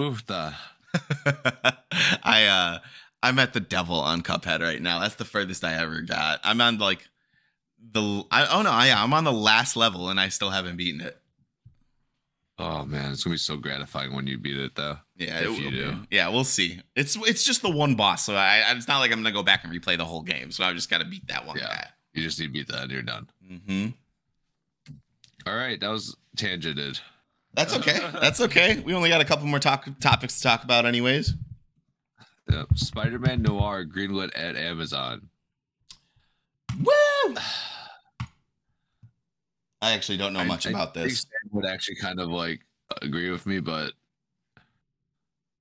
[0.00, 0.54] oof the.
[2.22, 2.78] I uh
[3.22, 4.98] I'm at the devil on Cuphead right now.
[5.00, 6.40] That's the furthest I ever got.
[6.44, 7.08] I'm on like
[7.92, 11.00] the I oh no, I I'm on the last level and I still haven't beaten
[11.00, 11.20] it.
[12.58, 14.96] Oh man, it's gonna be so gratifying when you beat it, though.
[15.16, 15.92] Yeah, If you do.
[15.92, 15.98] be.
[16.12, 16.80] Yeah, we'll see.
[16.94, 19.64] It's it's just the one boss, so I it's not like I'm gonna go back
[19.64, 20.52] and replay the whole game.
[20.52, 21.66] So I just got to beat that one Yeah.
[21.66, 21.86] guy.
[22.12, 23.28] You just need to beat that, and you're done.
[23.50, 23.88] Mm-hmm.
[25.48, 27.00] All right, that was tangented.
[27.54, 27.98] That's okay.
[28.20, 28.78] That's okay.
[28.80, 31.34] We only got a couple more talk topics to talk about, anyways.
[32.50, 32.66] Yep.
[32.76, 35.28] Spider-Man Noir greenlit at Amazon.
[36.78, 37.34] Woo!
[39.84, 41.20] I actually don't know I- much I about think this.
[41.20, 42.60] Stan would actually kind of like
[43.02, 43.92] agree with me, but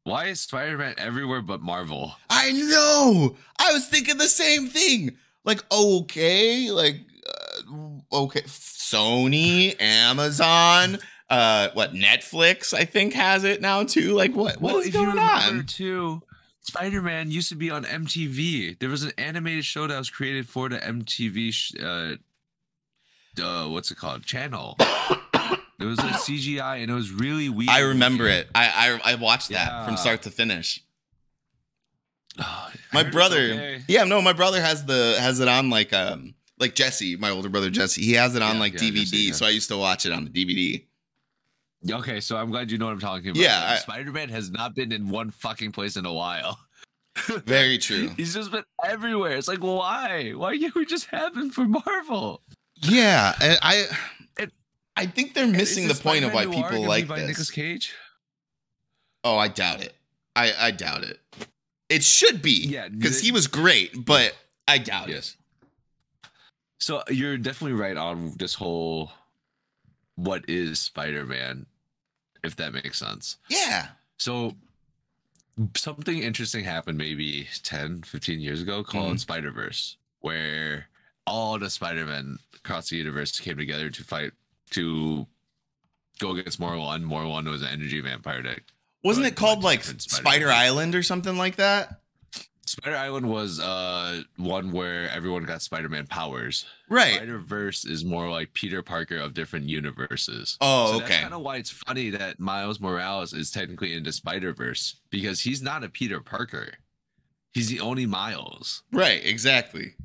[0.05, 2.15] why is Spider-Man everywhere but Marvel?
[2.29, 3.35] I know.
[3.57, 5.17] I was thinking the same thing.
[5.45, 6.97] Like, okay, like,
[7.27, 10.99] uh, okay, Sony, Amazon,
[11.29, 12.73] uh, what Netflix?
[12.73, 14.13] I think has it now too.
[14.13, 15.65] Like, what what is if you going remember on?
[15.65, 16.21] too,
[16.61, 18.79] Spider-Man used to be on MTV.
[18.79, 21.51] There was an animated show that was created for the MTV.
[21.53, 22.15] Sh- uh,
[23.41, 24.23] uh, what's it called?
[24.25, 24.75] Channel.
[24.79, 27.69] it was like CGI, and it was really weird.
[27.69, 28.49] I remember it.
[28.55, 30.83] I I, I watched that from start to finish.
[32.39, 33.81] Oh, My brother, okay.
[33.87, 37.49] yeah, no, my brother has the has it on like um like Jesse, my older
[37.49, 38.01] brother Jesse.
[38.03, 39.33] He has it on Yeah, like yeah, DVD, Jesse, yeah.
[39.33, 40.85] so I used to watch it on the DVD.
[41.91, 43.41] Okay, so I'm glad you know what I'm talking about.
[43.41, 46.59] Yeah, I- Spider-Man has not been in one fucking place in a while.
[47.45, 48.09] Very true.
[48.15, 49.33] He's just been everywhere.
[49.37, 50.31] It's like, why?
[50.31, 52.41] Why can't we just have him for Marvel?
[52.89, 53.87] Yeah, and I
[54.37, 54.53] It-
[54.95, 57.27] I think they're missing the point of why people like by this.
[57.29, 57.93] Nicolas Cage.
[59.23, 59.93] Oh, I doubt it.
[60.35, 61.19] I I doubt it.
[61.89, 64.35] It should be, Yeah, because he was great, but
[64.67, 65.13] I doubt it.
[65.13, 65.37] Yes.
[66.79, 69.11] So you're definitely right on this whole
[70.15, 71.65] what is Spider-Man.
[72.43, 73.37] if that makes sense.
[73.49, 73.89] Yeah.
[74.17, 74.55] So
[75.77, 79.19] something interesting happened maybe 10, 15 years ago called Mhm.
[79.21, 80.89] Spider Verse, where
[81.25, 84.31] all the Spider Men across the universe came together to fight
[84.71, 85.27] to
[86.19, 86.59] go against.
[86.59, 88.63] Morlun was an energy vampire deck.
[89.03, 90.55] Wasn't it called like Spider, Spider-Man.
[90.55, 91.99] Island or something like that?
[92.65, 96.65] Spider Island was uh one where everyone got Spider Man powers.
[96.89, 97.15] Right.
[97.15, 100.57] Spider Verse is more like Peter Parker of different universes.
[100.61, 101.07] Oh, So okay.
[101.09, 105.41] That's kind of why it's funny that Miles Morales is technically into Spider Verse because
[105.41, 106.75] he's not a Peter Parker.
[107.51, 108.83] He's the only Miles.
[108.91, 109.95] Right, exactly.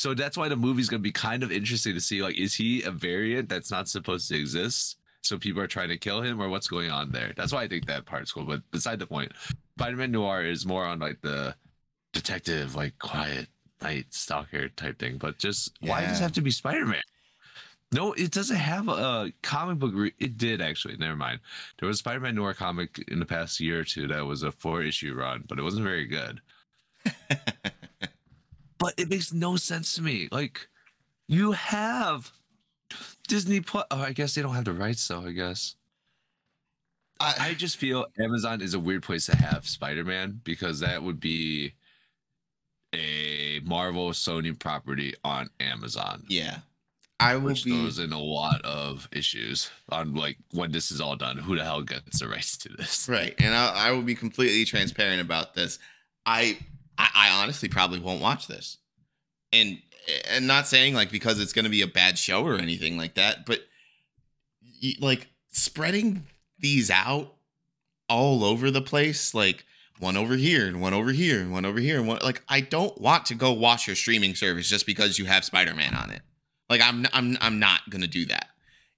[0.00, 2.22] So that's why the movie's gonna be kind of interesting to see.
[2.22, 4.96] Like, is he a variant that's not supposed to exist?
[5.20, 7.34] So people are trying to kill him, or what's going on there?
[7.36, 8.44] That's why I think that part's cool.
[8.44, 9.32] But beside the point,
[9.76, 11.54] Spider-Man Noir is more on like the
[12.14, 13.48] detective, like quiet
[13.82, 15.18] night stalker type thing.
[15.18, 17.02] But just why does it have to be Spider-Man?
[17.92, 19.92] No, it doesn't have a comic book.
[19.92, 20.96] Re- it did actually.
[20.96, 21.40] Never mind.
[21.78, 24.50] There was a Spider-Man Noir comic in the past year or two that was a
[24.50, 26.40] four-issue run, but it wasn't very good.
[28.80, 30.28] but it makes no sense to me.
[30.32, 30.68] Like,
[31.28, 32.32] you have
[33.28, 33.84] Disney Plus.
[33.92, 35.20] Oh, I guess they don't have the rights, though.
[35.24, 35.76] I guess.
[37.20, 41.20] I I, just feel Amazon is a weird place to have Spider-Man because that would
[41.20, 41.74] be
[42.94, 46.24] a Marvel Sony property on Amazon.
[46.28, 46.58] yeah.
[47.22, 51.02] I will Which be throws in a lot of issues on like when this is
[51.02, 53.10] all done, who the hell gets the rights to this?
[53.10, 55.78] right, and I, I will be completely transparent about this.
[56.24, 56.56] I,
[57.00, 58.78] I I honestly probably won't watch this,
[59.52, 59.78] and
[60.30, 63.14] and not saying like because it's going to be a bad show or anything like
[63.14, 63.60] that, but
[65.00, 66.26] like spreading
[66.58, 67.34] these out
[68.08, 69.64] all over the place, like
[69.98, 72.60] one over here and one over here and one over here and one like I
[72.60, 76.10] don't want to go watch your streaming service just because you have Spider Man on
[76.10, 76.22] it.
[76.68, 78.48] Like I'm I'm I'm not gonna do that.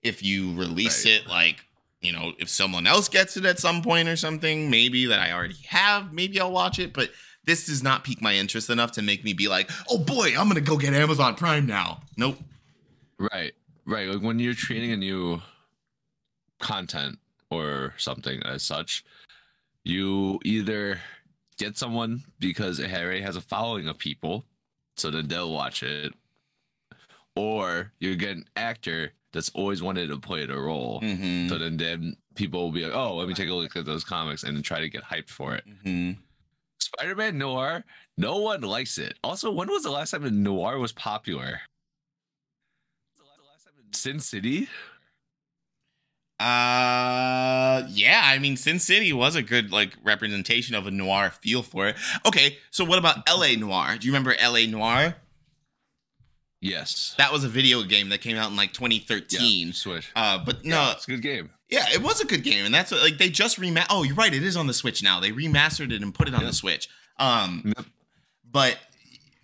[0.02, 1.14] If you release Right.
[1.14, 1.64] it, like
[2.00, 5.32] you know, if someone else gets it at some point or something, maybe that I
[5.32, 6.92] already have, maybe I'll watch it.
[6.92, 7.10] But
[7.44, 10.48] this does not pique my interest enough to make me be like, oh boy, I'm
[10.48, 12.00] gonna go get Amazon Prime now.
[12.16, 12.38] Nope.
[13.18, 13.52] Right,
[13.84, 14.08] right.
[14.08, 15.42] Like when you're creating a new
[16.60, 17.18] content
[17.50, 19.04] or something as such,
[19.84, 21.00] you either
[21.58, 24.44] get someone because it already has a following of people,
[24.96, 26.12] so then they'll watch it,
[27.36, 31.00] or you get an actor that's always wanted to play the role.
[31.00, 31.48] Mm-hmm.
[31.48, 34.04] So then, then people will be like, oh, let me take a look at those
[34.04, 35.64] comics and then try to get hyped for it.
[35.82, 36.12] hmm
[36.94, 37.84] Spider-Man Noir,
[38.16, 39.18] no one likes it.
[39.24, 41.60] Also, when was the last time that Noir was popular?
[43.92, 44.68] Sin City?
[46.40, 48.22] Uh, yeah.
[48.24, 51.96] I mean, Sin City was a good like representation of a noir feel for it.
[52.26, 53.54] Okay, so what about L.A.
[53.54, 53.96] Noire?
[53.98, 54.66] Do you remember L.A.
[54.66, 55.14] Noire?
[56.60, 57.14] Yes.
[57.18, 59.72] That was a video game that came out in like Yeah, 2013.
[59.72, 60.10] Switch.
[60.16, 61.50] Uh, but no, Yeah, it's a good game.
[61.72, 63.84] Yeah, it was a good game, and that's what, like they just rema.
[63.90, 64.32] Oh, you're right.
[64.32, 65.18] It is on the Switch now.
[65.18, 66.46] They remastered it and put it on Yeah.
[66.48, 66.88] the Switch.
[67.18, 67.86] Um, Yep.
[68.50, 68.78] but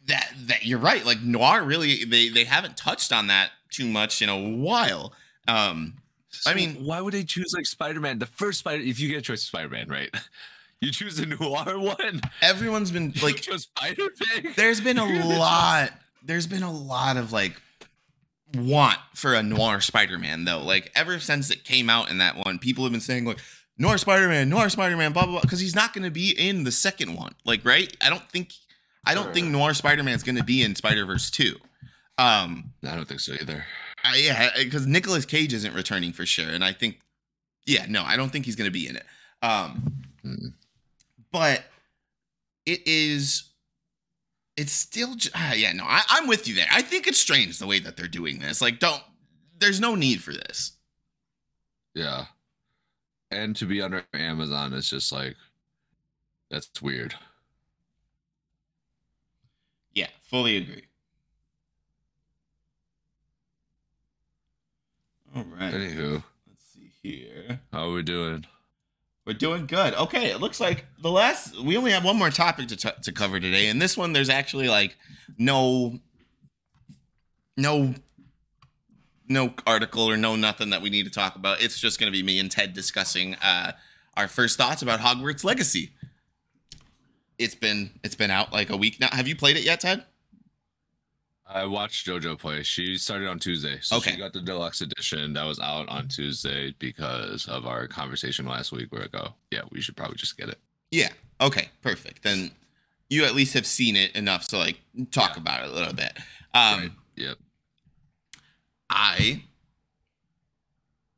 [0.07, 1.05] that that you're right.
[1.05, 5.13] Like noir, really, they they haven't touched on that too much in a while.
[5.49, 5.95] Um,
[6.47, 8.19] I mean- why would they choose like Spider-Man?
[8.19, 10.15] The first Spider, if you get a choice of Spider-Man, right?
[10.81, 12.21] You choose the Noir one.
[12.41, 14.53] everyone's been Like, chose Spider-Man.
[14.55, 15.05] there's been a
[15.39, 15.91] lot
[16.23, 17.61] there's been a lot of like
[18.55, 20.63] want for a noir spider-man though.
[20.63, 23.39] Like ever since it came out in that one people have been saying like
[23.77, 26.73] noir spider-man noir spider-man blah blah blah because he's not going to be in the
[26.73, 27.35] second one.
[27.45, 27.95] Like right?
[28.01, 28.53] I don't think
[29.07, 31.57] i don't think noir spider-man's going to be in spider-verse 2
[32.19, 33.65] um I don't think so either.
[34.05, 37.01] I, yeah because Nicolas cage isn't returning for sure and i think
[37.65, 39.05] yeah no i don't think he's going to be in it.
[39.43, 39.95] Um
[40.27, 40.53] Mm.
[41.31, 41.63] but
[42.67, 43.48] it is
[44.59, 46.67] it's still j- ah, yeah no I, i'm with you there.
[46.71, 48.61] I think it's strange the way that they're doing this.
[48.61, 49.03] Like don't
[49.59, 50.73] there's no need for this.
[51.95, 52.27] Yeah.
[53.31, 55.37] And to be under Amazon is just like
[56.51, 57.15] that's weird.
[59.95, 60.85] yeah fully agree.
[65.37, 65.73] All right.
[65.73, 67.61] Anywho, let's see here.
[67.73, 68.47] How are we doing?
[69.29, 69.93] We're doing good.
[69.93, 73.13] Okay, it looks like the last we only have one more topic to t- to
[73.13, 74.97] cover today, and this one there's actually like
[75.37, 75.99] no
[77.55, 77.95] no
[79.29, 81.61] no article or no nothing that we need to talk about.
[81.61, 83.73] It's just going to be me and Ted discussing uh
[84.17, 85.91] our first thoughts about Hogwarts Legacy.
[87.37, 89.09] It's been it's been out like a week now.
[89.13, 90.05] Have you played it yet, Ted?
[91.51, 92.63] I watched JoJo play.
[92.63, 93.79] She started on Tuesday.
[93.81, 94.11] So Okay.
[94.13, 98.71] she got the deluxe edition that was out on Tuesday because of our conversation last
[98.71, 100.59] week where I go, yeah, we should probably just get it.
[100.91, 101.09] Yeah.
[101.41, 102.23] Okay, perfect.
[102.23, 102.51] Then
[103.09, 104.79] you at least have seen it enough to like
[105.11, 105.41] talk Yeah.
[105.43, 106.17] about it a little bit.
[106.53, 106.93] Um Right.
[107.17, 107.39] Yep.
[108.91, 109.43] I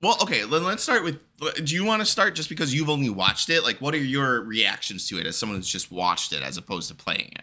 [0.03, 0.45] well, okay.
[0.45, 1.19] Then let's start with
[1.65, 3.63] do you want to start just because you've only watched it?
[3.65, 6.89] Like, what are your reactions to it as someone who's just watched it as opposed
[6.89, 7.43] to playing it?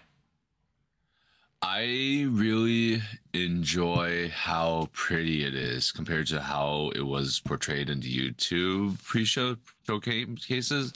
[1.62, 3.02] I really
[3.34, 9.58] enjoy how pretty it is compared to how it was portrayed in the YouTube pre-show
[9.86, 10.94] showcases.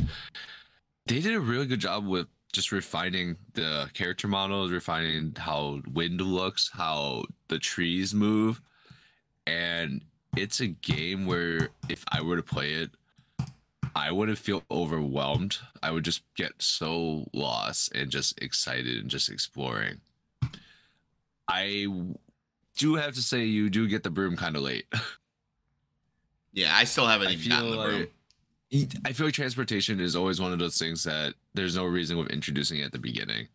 [1.07, 6.21] They did a really good job with just refining the character models, refining how wind
[6.21, 8.61] looks, how the trees move,
[9.47, 10.03] and
[10.37, 12.91] it's a game where if I were to play it,
[13.95, 15.57] I wouldn't feel overwhelmed.
[15.81, 20.01] I would just get so lost and just excited and just exploring.
[21.51, 21.87] I
[22.77, 24.85] do have to say you do get the broom kind of late.
[26.53, 27.99] Yeah, I still haven't I even gotten the feel broom.
[28.73, 32.17] like I feel like transportation is always one of those things that there's no reason
[32.17, 33.47] with introducing it at the beginning.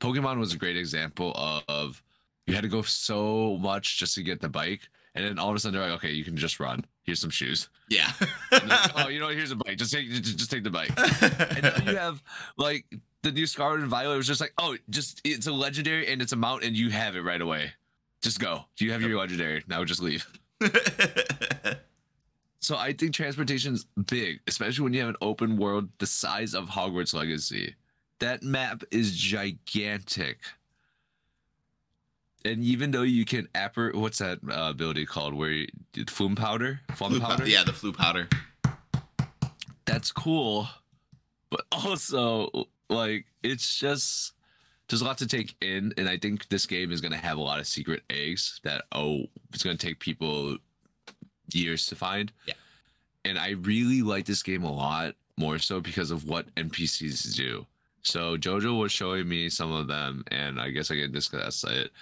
[0.00, 1.32] Pokemon was a great example
[1.68, 2.02] of
[2.46, 4.82] you had to go so much just to get the bike,
[5.14, 6.84] and then all of a sudden they're like, okay, you can just run.
[7.04, 7.68] Here's some shoes.
[7.88, 8.10] Yeah.
[8.50, 9.28] Then, oh, you know?
[9.28, 9.76] Here's a bike.
[9.78, 10.90] Just take just, just take the bike.
[10.96, 12.22] And then you have
[12.56, 12.84] like
[13.22, 16.32] the new Scarlet and Violet was just like, oh, just it's a legendary and it's
[16.32, 17.72] a mount and you have it right away.
[18.22, 18.64] Just go.
[18.76, 19.64] Do you have your legendary.
[19.66, 20.26] Now just leave.
[22.62, 26.68] So I think transportation's big, especially when you have an open world the size of
[26.68, 27.74] Hogwarts Legacy.
[28.20, 30.38] That map is gigantic.
[32.44, 35.66] And even though you can appar what's that uh, ability called where you
[36.08, 36.80] flume powder?
[36.94, 37.46] Flume powder?
[37.46, 38.28] yeah, the Floo powder.
[39.84, 40.68] That's cool.
[41.50, 44.32] But also like it's just
[44.88, 47.42] there's a lot to take in and I think this game is gonna have a
[47.42, 50.58] lot of secret eggs that oh it's gonna take people
[51.52, 52.32] years to find.
[52.46, 52.54] Yeah.
[53.24, 57.66] And I really like this game a lot more so because of what NPCs do.
[58.02, 61.92] So Jojo was showing me some of them, and I guess I can discuss it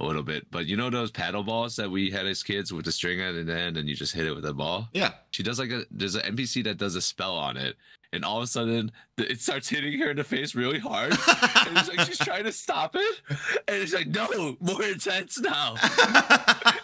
[0.00, 0.50] a little bit.
[0.50, 3.32] But you know those paddle balls that we had as kids with the string at
[3.46, 4.88] the end, and you just hit it with a ball.
[4.92, 5.12] Yeah.
[5.30, 7.76] She does like a there's an NPC that does a spell on it,
[8.12, 11.12] and all of a sudden it starts hitting her in the face really hard.
[11.12, 13.20] and it's like she's trying to stop it,
[13.66, 15.74] and it's like no, more intense now.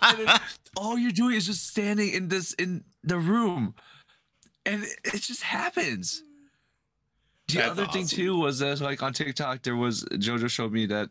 [0.06, 0.38] And then
[0.76, 3.74] all you're doing is just standing in this in the room,
[4.66, 6.22] and it, it just happens.
[7.48, 10.84] The That's other thing too was that like on TikTok there was JoJo showed me
[10.86, 11.08] that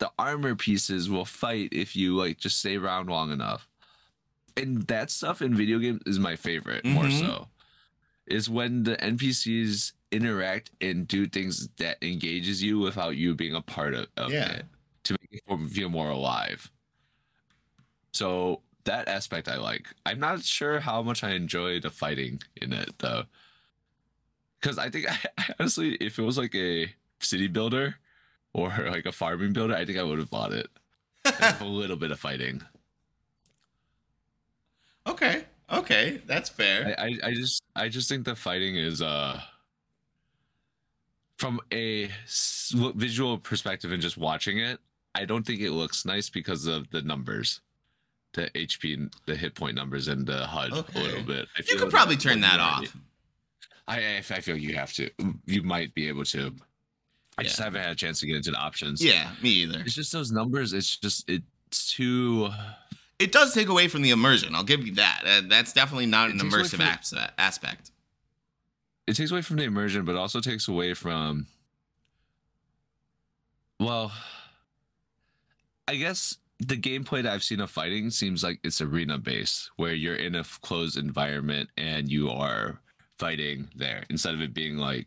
[0.00, 3.68] the armor pieces will fight if you like just stay around long enough.
[4.56, 7.20] And that stuff in video games is my favorite more Mhm.
[7.20, 7.48] so.
[8.26, 13.60] Is when the NPCs interact and do things that engages you without you being a
[13.62, 14.50] part of, of Yeah.
[14.50, 14.66] it
[15.04, 16.70] to make it feel more alive.
[18.12, 19.86] So that aspect I like.
[20.06, 23.24] I'm not sure how much I enjoy the fighting in it though.
[24.62, 25.06] Cause I think
[25.38, 27.96] I, honestly, if it was like a city builder
[28.52, 30.68] or like a farming builder, I think I would have bought it.
[31.24, 32.62] A little bit of fighting.
[35.06, 35.44] okay.
[35.72, 36.20] Okay.
[36.26, 36.94] That's fair.
[36.98, 39.40] I, I, I just I just think the fighting is uh
[41.38, 42.10] from a
[42.96, 44.78] visual perspective and just watching it,
[45.14, 47.60] I don't think it looks nice because of the numbers.
[48.32, 51.00] The HP the hit point numbers and the HUD Okay.
[51.00, 51.46] a little bit.
[51.56, 52.96] I you could probably turn that off.
[53.88, 55.08] I, I I feel you have to.
[55.46, 56.54] You might be able to.
[57.40, 59.04] I just haven't had a chance to get into the options.
[59.04, 59.80] Yeah, me either.
[59.80, 60.72] It's just those numbers.
[60.72, 62.48] It's just it's too.
[63.18, 64.54] It does take away from the immersion.
[64.54, 65.22] I'll give you that.
[65.26, 66.78] Uh, that's definitely not It an immersive
[67.10, 67.90] the- aspect.
[69.06, 71.46] It takes away from the immersion, but also takes away from.
[73.78, 74.12] Well,
[75.88, 79.94] I guess the gameplay that I've seen of fighting seems like it's arena based, where
[79.94, 82.80] you're in a closed environment and you are
[83.18, 85.06] fighting there instead of it being like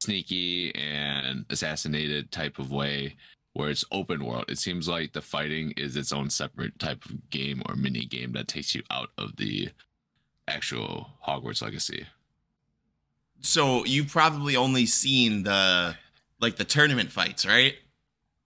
[0.00, 3.16] sneaky and assassinated type of way
[3.52, 4.44] where it's open world.
[4.48, 8.32] It seems like the fighting is its own separate type of game or mini game
[8.32, 9.70] that takes you out of the
[10.46, 12.06] actual Hogwarts Legacy.
[13.40, 15.96] So you've probably only seen the
[16.40, 17.74] like the tournament fights, right?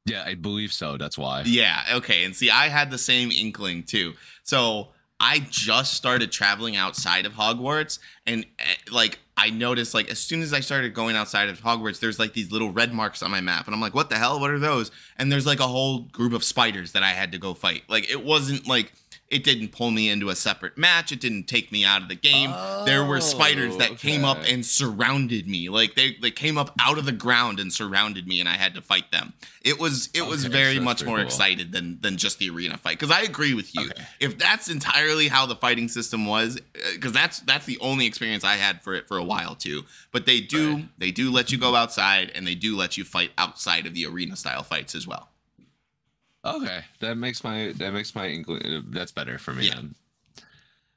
[0.06, 0.96] Yeah, I believe so.
[0.96, 1.42] That's why.
[1.44, 2.24] Yeah, okay.
[2.24, 4.14] And see, I had the same inkling too.
[4.42, 4.88] So
[5.22, 10.42] I just started traveling outside of Hogwarts, and eh, like I noticed, like as soon
[10.42, 13.40] as I started going outside of Hogwarts, there's like these little red marks on my
[13.40, 14.40] map, and I'm like, what the hell?
[14.40, 14.90] What are those?
[15.16, 17.84] And there's like a whole group of spiders that I had to go fight.
[17.88, 18.92] Like it wasn't like
[19.32, 21.10] it didn't pull me into a separate match.
[21.10, 22.50] It didn't take me out of the game.
[22.84, 25.68] there were spiders Oh, that came up and surrounded me.
[25.68, 28.74] Like they they came up out of the ground and surrounded me, and I had
[28.74, 29.32] to fight them.
[29.62, 31.24] It was it was very so much more cool.
[31.24, 32.98] excited than than just the arena fight.
[32.98, 33.86] Because I agree with you.
[33.90, 34.02] Okay.
[34.20, 36.60] If that's entirely how the fighting system was, uh,
[36.94, 39.84] because that's that's the only experience I had for it for a while too.
[40.12, 40.88] But they do Right.
[40.98, 44.06] they do let you go outside, and they do let you fight outside of the
[44.06, 45.28] arena style fights as well.
[46.44, 48.84] Okay, that makes my that makes my inkling.
[48.90, 49.68] That's better for me.
[49.68, 49.74] Yeah.
[49.76, 49.94] Then.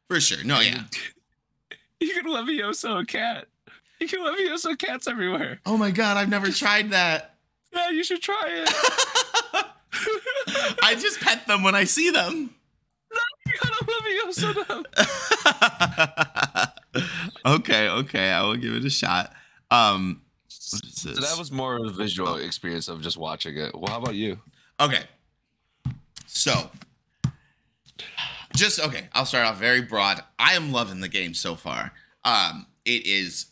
[0.07, 0.43] For sure.
[0.43, 0.83] No, yeah.
[2.01, 3.47] You can Levioso a cat.
[4.01, 5.61] You can Levioso cats everywhere.
[5.65, 7.31] Oh my god, I've never tried that.
[7.73, 8.69] Yeah, you should try it.
[10.83, 12.55] I just pet them when I see them.
[13.13, 14.85] No, you gotta Levioso them.
[17.45, 19.33] okay, okay, I will give it a shot.
[19.71, 23.75] Um, So that was more of a visual experience of just watching it.
[23.75, 24.39] Well, how about you?
[24.79, 25.03] Okay.
[26.35, 26.69] So,
[28.55, 29.07] just okay.
[29.13, 30.21] I'll start off very broad.
[30.37, 31.93] I am loving the game so far.
[32.25, 33.47] Um, it is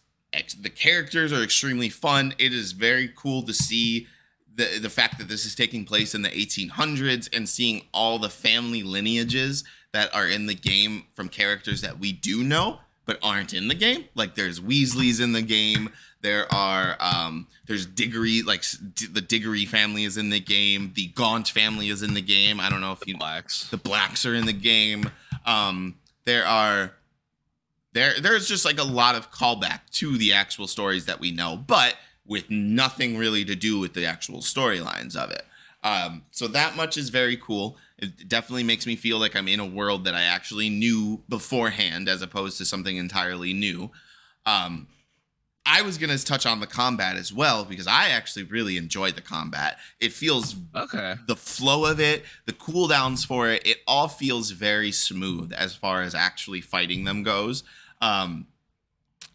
[0.60, 2.36] the characters are extremely fun.
[2.38, 4.08] It is very cool to see
[4.54, 8.30] the the fact that this is taking place in the 1800s and seeing all the
[8.30, 9.64] family lineages
[9.94, 13.76] that are in the game from characters that we do know but aren't in the
[13.76, 14.06] game.
[14.16, 15.90] Like there's Weasleys in the game.
[16.22, 18.64] There are um there's Diggory like
[18.96, 20.94] D- the Diggory family is in the game.
[20.96, 22.60] The Gaunt family is in the game.
[22.60, 23.68] I don't know if you Blacks.
[23.70, 25.10] the blacks are in the game.
[25.46, 25.96] Um,
[26.26, 26.94] there are
[27.94, 31.58] there there's just like a lot of callback to the actual stories that we know,
[31.58, 31.96] but
[32.26, 35.46] with nothing really to do with the actual storylines of it.
[35.84, 37.76] Um, so that much is very cool.
[38.04, 42.08] It definitely makes me feel like I'm in a world that I actually knew beforehand,
[42.10, 43.92] as opposed to something entirely new.
[44.46, 44.88] Um,
[45.66, 49.22] I was gonna touch on the combat as well because I actually really enjoyed the
[49.22, 49.78] combat.
[50.00, 51.16] It feels Okay.
[51.26, 56.02] the flow of it, the cooldowns for it, it all feels very smooth as far
[56.02, 57.64] as actually fighting them goes.
[58.02, 58.48] Um,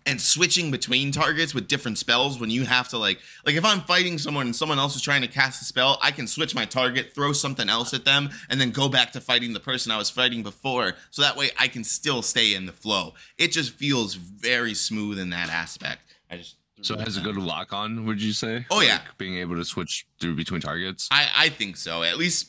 [0.09, 3.83] and switching between targets with different spells when you have to like like if I'm
[3.83, 6.65] fighting someone and someone else is trying to cast a spell, I can switch my
[6.65, 9.99] target, throw something else at them, and then go back to fighting the person I
[9.99, 10.95] was fighting before.
[11.11, 13.15] So that way I can still stay in the flow.
[13.37, 16.15] It just feels very smooth in that aspect.
[16.31, 18.65] I just So it has a good lock on, would you say?
[18.71, 19.01] Oh, yeah.
[19.19, 21.09] Being able to switch through between targets.
[21.11, 22.03] I, I think so.
[22.03, 22.49] At least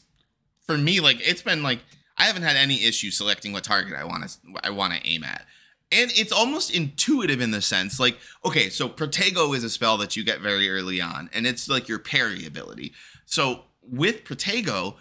[0.66, 1.80] for me, like it's been like
[2.18, 5.26] I haven't had any issue selecting what target I want to I want to aim
[5.26, 5.45] at.
[5.91, 10.15] And it's almost intuitive in the sense like okay, so Protego is a spell that
[10.15, 12.93] you get very early on and it's like your parry ability.
[13.25, 14.95] So with Protego,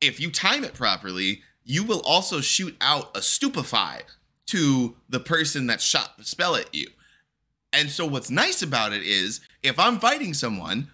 [0.00, 4.02] if you time it properly, you will also shoot out a stupefy
[4.46, 6.88] to the person that shot the spell at you.
[7.72, 10.90] And so what's nice about it is if I'm fighting someone,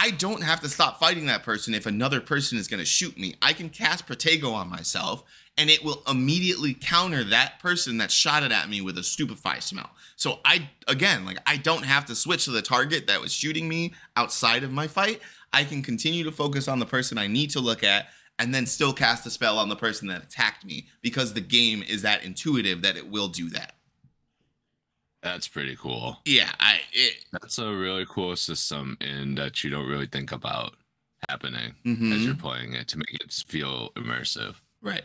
[0.00, 3.18] I don't have to stop fighting that person if another person is going to shoot
[3.18, 3.34] me.
[3.42, 5.24] I can cast Protego on myself
[5.56, 9.58] and it will immediately counter that person that shot it at me with a stupefy
[9.58, 9.90] smell.
[10.14, 13.68] So I again, like I don't have to switch to the target that was shooting
[13.68, 15.20] me outside of my fight.
[15.52, 18.06] I can continue to focus on the person I need to look at
[18.38, 21.82] and then still cast a spell on the person that attacked me because the game
[21.82, 23.74] is that intuitive that it will do that.
[25.22, 26.18] That's pretty cool.
[26.24, 30.74] Yeah, I it, That's a really cool system in that you don't really think about
[31.28, 32.14] happening Mhm.
[32.14, 34.56] as you're playing it to make it feel immersive.
[34.80, 35.02] Right.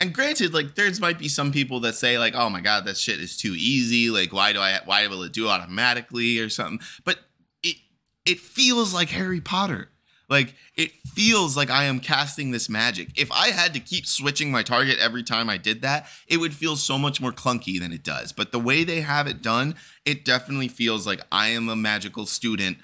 [0.00, 2.96] And granted, like there's might be some people that say like, "Oh my god, that
[2.96, 4.10] shit is too easy.
[4.10, 4.80] Like, why do I?
[4.84, 7.18] Why will it do automatically or something?" But
[7.62, 7.76] it
[8.24, 9.90] it feels like Harry Potter.
[10.28, 13.08] Like it feels like I am casting this magic.
[13.16, 16.54] If I had to keep switching my target every time I did that, it would
[16.54, 18.32] feel so much more clunky than it does.
[18.32, 22.26] But the way they have it done, it definitely feels like I am a magical
[22.26, 22.78] student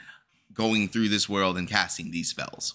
[0.54, 2.74] going through this world and casting these spells.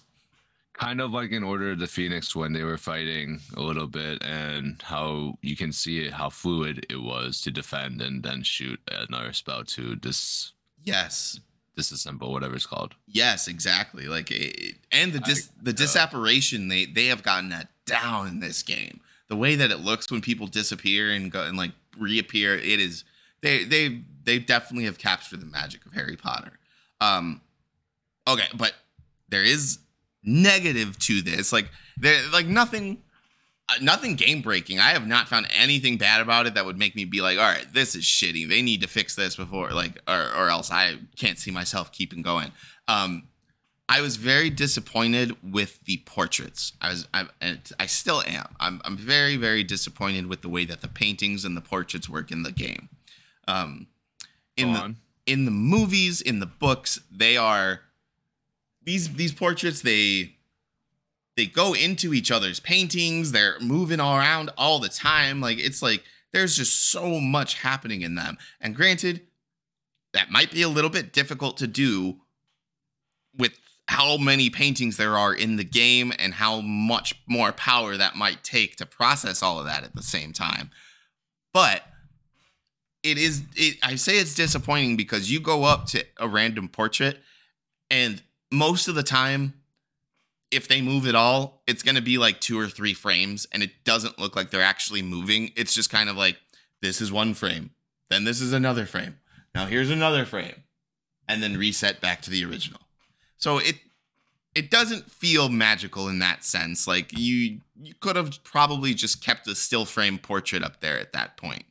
[0.73, 4.23] Kind of like in Order of the Phoenix when they were fighting a little bit
[4.23, 8.79] and how you can see it, how fluid it was to defend and then shoot
[8.91, 10.53] another spell to dis
[10.83, 11.39] Yes.
[11.77, 12.95] Disassemble, whatever it's called.
[13.07, 14.07] Yes, exactly.
[14.07, 18.63] Like, it, and the dis, the disapparation they they have gotten that down in this
[18.63, 18.99] game.
[19.29, 23.03] The way that it looks when people disappear and go and like reappear, it is
[23.41, 26.59] they they they definitely have captured the magic of Harry Potter.
[26.99, 27.41] Um,
[28.27, 28.73] okay, but
[29.29, 29.79] there is
[30.23, 31.51] negative to this.
[31.53, 33.03] Like there like nothing.
[33.69, 34.79] Uh, Nothing game breaking.
[34.79, 37.43] I have not found anything bad about it that would make me be like, "All
[37.43, 38.47] right, this is shitty.
[38.47, 42.21] They need to fix this before, like, or, or else I can't see myself keeping
[42.21, 42.51] going."
[42.87, 43.27] Um,
[43.89, 46.73] I was very disappointed with the portraits.
[46.81, 48.53] I was, I, and I still am.
[48.59, 52.29] I'm, I'm very, very disappointed with the way that the paintings and the portraits work
[52.29, 52.89] in the game.
[53.47, 53.87] Um,
[54.57, 54.95] in Go the on.
[55.25, 57.81] in the movies, in the books, they are
[58.83, 59.81] these these portraits.
[59.81, 60.36] They
[61.37, 63.31] they go into each other's paintings.
[63.31, 65.39] They're moving all around all the time.
[65.39, 68.37] Like it's like there's just so much happening in them.
[68.59, 69.21] And granted,
[70.13, 72.17] that might be a little bit difficult to do
[73.37, 73.53] with
[73.87, 78.43] how many paintings there are in the game and how much more power that might
[78.43, 80.71] take to process all of that at the same time.
[81.53, 81.83] But
[83.03, 87.19] it is it, I say it's disappointing because you go up to a random portrait
[87.91, 89.53] and most of the time
[90.51, 93.61] if they move at all, it's going to be like two or three frames and
[93.61, 95.51] it doesn't look like they're actually moving.
[95.55, 96.37] It's just kind of like
[96.81, 97.71] this is one frame.
[98.09, 99.17] Then this is another frame.
[99.53, 100.63] Now here's another frame.
[101.27, 102.79] And then reset back to the original.
[103.37, 103.75] So it
[104.55, 106.87] it doesn't feel magical in that sense.
[106.87, 111.13] Like you you could have probably just kept a still frame portrait up there at
[111.13, 111.65] that point.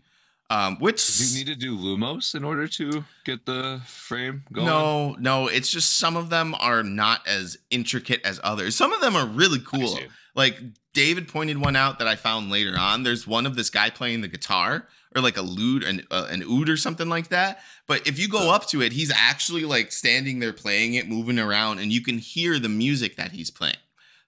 [0.49, 4.67] Um, which Do you need to do Lumos in order to get the frame going?
[4.67, 8.77] no, no, it's just some of them are not as intricate as others.
[8.77, 9.99] Some of them are really cool.
[10.37, 10.61] Like
[10.95, 13.03] David pointed one out that I found later on.
[13.03, 16.43] There's one of this guy playing the guitar or like a lute an uh, an
[16.45, 17.61] oud or something like that.
[17.89, 21.39] But if you go up to it, he's actually like standing there playing it, moving
[21.39, 23.77] around, and you can hear the music that he's playing.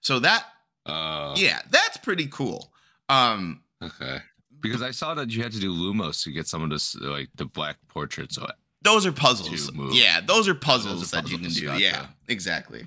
[0.01, 0.45] So that
[0.85, 2.73] Uh, yeah, that's pretty cool.
[3.07, 4.17] Um, Okay.
[4.61, 7.29] Because I saw that you had to do Lumos to get some of this, like
[7.35, 8.35] the black portraits.
[8.35, 8.47] So
[8.81, 9.71] those are puzzles.
[9.91, 11.65] Yeah, those are puzzles Those are that you can do.
[11.67, 11.81] gotcha.
[11.81, 12.85] Yeah, exactly.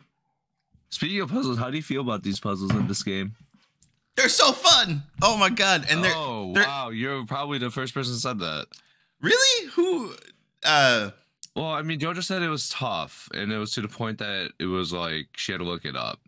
[0.91, 3.35] Speaking of puzzles, how do you feel about these puzzles in this game?
[4.17, 5.03] They're so fun.
[5.23, 5.87] Oh my god!
[5.89, 8.67] And they're oh they're- wow, you're probably the first person who said that.
[9.23, 10.13] really who?
[10.65, 11.11] Uh,
[11.57, 14.53] Well, I mean, Jojo said it was tough, and it was to the point that
[14.59, 16.21] it was like she had to look it up.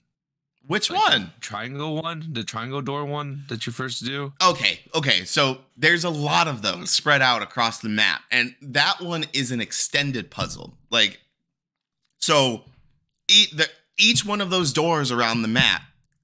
[0.67, 1.33] Which Like, one?
[1.41, 4.33] triangle one, the triangle door one that you first do.
[4.43, 5.25] Okay, okay.
[5.25, 9.51] So there's a lot of those spread out across the map, and that one is
[9.51, 10.75] an extended puzzle.
[10.91, 11.21] Like,
[12.19, 12.65] so
[13.29, 15.83] each, the, each one of those doors around the map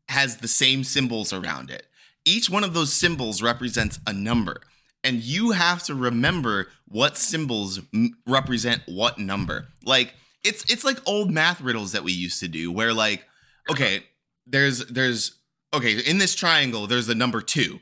[0.08, 1.86] has the same symbols around it.
[2.24, 4.60] Each one of those symbols represents a number,
[5.04, 9.68] and you have to remember what symbols m- represent what number.
[9.84, 10.14] Like
[10.44, 13.24] it's it's like old math riddles that we used to do, where like,
[13.70, 14.02] okay,
[14.50, 15.32] there's there's
[15.72, 17.80] okay in this triangle there's the number two.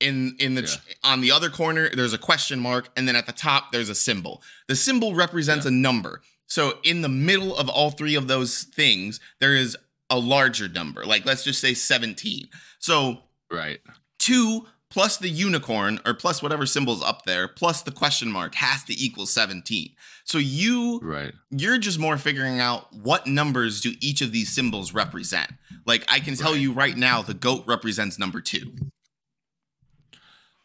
[0.00, 3.26] In in the tr- on the other corner there's a question mark and then at
[3.26, 4.42] the top there's a symbol.
[4.68, 6.22] The symbol represents a number.
[6.46, 9.76] So in the middle of all three of those things there is
[10.08, 12.48] a larger number like let's just say 17
[12.80, 13.18] so
[13.48, 13.78] Right.
[14.18, 18.82] two plus the unicorn or plus whatever symbol's up there plus the question mark has
[18.82, 19.90] to equal 17
[20.24, 21.32] so you Right.
[21.50, 25.50] you're just more figuring out what numbers do each of these symbols represent.
[25.86, 26.60] Like I can tell Right.
[26.60, 28.72] you right now, the goat represents number two.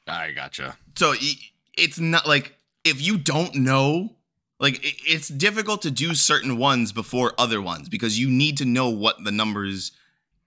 [0.07, 0.78] I gotcha.
[0.95, 1.13] So
[1.78, 4.13] it's not like if you don't know,
[4.59, 8.89] like it's difficult to do certain ones before other ones because you need to know
[8.89, 9.91] what the numbers,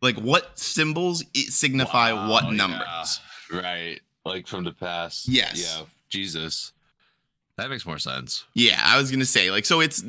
[0.01, 2.51] like what symbols it signify Wow, what yeah.
[2.53, 3.21] numbers.
[3.53, 4.01] Right.
[4.25, 5.29] Like from the past.
[5.29, 5.59] Yes.
[5.79, 5.85] Yeah.
[6.09, 6.73] Jesus.
[7.57, 8.45] That makes more sense.
[8.55, 10.05] Yeah, I was gonna say like so it's.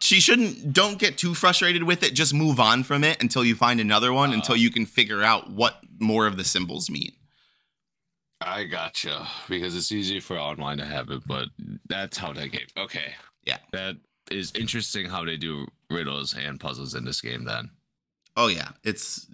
[0.00, 0.72] She shouldn't.
[0.72, 2.14] Don't get too frustrated with it.
[2.14, 4.30] Just move on from it until you find another one.
[4.30, 4.34] Uh.
[4.34, 7.12] until you can figure out what more of the symbols mean.
[8.40, 9.26] I gotcha.
[9.48, 11.48] Because it's easy for online to have it, but
[11.88, 12.66] that's how that game.
[12.76, 13.14] Okay.
[13.44, 13.58] Yeah.
[13.72, 13.96] That
[14.30, 17.70] is interesting how they do riddles and puzzles in this game then.
[18.36, 19.26] Oh yeah, it's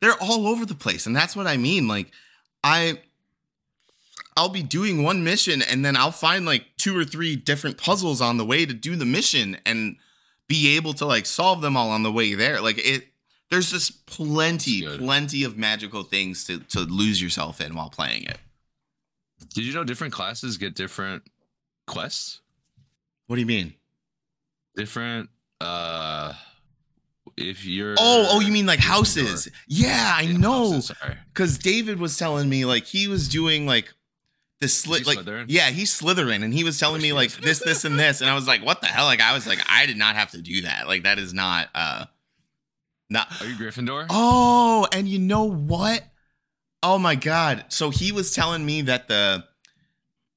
[0.00, 1.86] they're all over the place, and that's what I mean.
[1.86, 2.10] Like
[2.64, 2.98] I,
[4.36, 8.20] I'll be doing one mission, and then I'll find like two or three different puzzles
[8.20, 9.96] on the way to do the mission, and
[10.48, 12.60] be able to like solve them all on the way there.
[12.60, 13.08] Like it,
[13.50, 18.38] there's just plenty, plenty of magical things to to lose yourself in while playing it.
[19.54, 21.24] Did you know different classes get different
[21.86, 22.40] quests?
[23.26, 23.74] What do you mean?
[24.76, 25.28] Different
[25.60, 26.32] uh
[27.36, 29.48] if you're Oh, oh, you mean like houses?
[29.66, 30.80] Yeah, I Yeah, know.
[31.32, 33.92] Because David was telling me like he was doing like
[34.62, 35.46] the slit like Slytherin?
[35.48, 37.36] yeah he's Slytherin and he was telling me like is.
[37.38, 39.58] this this and this and I was like what the hell like I was like
[39.68, 42.06] I did not have to do that like that is not uh
[43.10, 44.06] not Are you Gryffindor?
[44.08, 46.02] oh and you know what
[46.82, 49.44] oh my god so he was telling me that the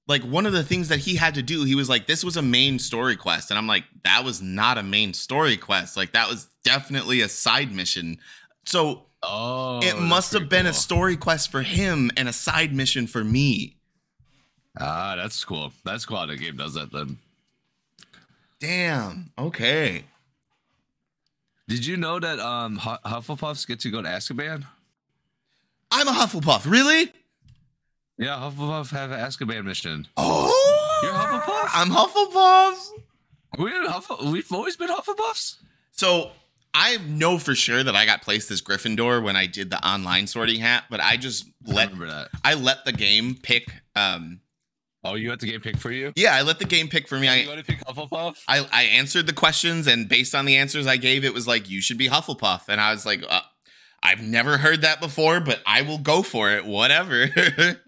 [0.08, 2.36] like one of the things that he had to do he was like this was
[2.36, 6.14] a main story quest and I'm like that was not a main story quest like
[6.14, 8.18] that was definitely a side mission
[8.66, 13.08] so Oh, it must have been a story quest for him and a side mission
[13.08, 13.75] for me.
[14.80, 15.72] Ah, that's cool.
[15.84, 17.18] That's cool how the game does that then.
[18.60, 19.32] Damn.
[19.38, 20.04] Okay.
[21.68, 24.66] Did you know that um Hu- Hufflepuffs get to go to Azkaban?
[25.92, 26.70] I'm a Hufflepuff.
[26.70, 27.12] Really?
[28.18, 30.08] Yeah, Hufflepuff have an Azkaban mission.
[30.18, 31.00] Oh.
[31.04, 31.70] You're Hufflepuff?
[31.74, 32.89] I'm Hufflepuff.
[33.58, 35.56] We're Huffle- we've always been Hufflepuffs.
[35.92, 36.32] So
[36.74, 40.28] I know for sure that I got placed as Gryffindor when I did the online
[40.28, 42.30] sorting hat, but I just let that.
[42.43, 43.68] I let the game pick.
[43.96, 44.42] Um,
[45.06, 46.12] Oh, you had the game pick for you.
[46.16, 47.28] yeah, I let the game pick for me.
[47.28, 48.38] you I, want to pick Hufflepuff?
[48.48, 51.70] I I answered the questions, and based on the answers I gave, it was like
[51.70, 53.42] you should be Hufflepuff, and I was like, uh,
[54.04, 56.66] I've never heard that before, but I will go for it.
[56.66, 57.28] Whatever.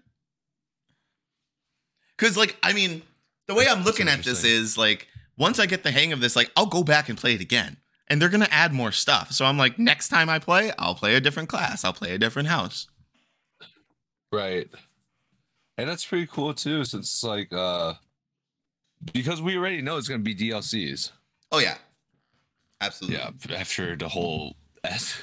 [2.16, 3.02] Because like I mean,
[3.46, 6.34] the way I'm looking at this is like once I get the hang of this,
[6.34, 7.76] like I'll go back and play it again.
[8.08, 9.32] And they're gonna add more stuff.
[9.32, 11.84] So I'm like, next time I play, I'll play a different class.
[11.84, 12.88] I'll play a different house.
[14.32, 14.68] Right.
[15.78, 17.94] And that's pretty cool too, since like uh
[19.12, 21.12] because we already know it's gonna be DLCs.
[21.52, 21.76] Oh yeah,
[22.80, 23.18] absolutely.
[23.18, 25.16] Yeah, after the whole S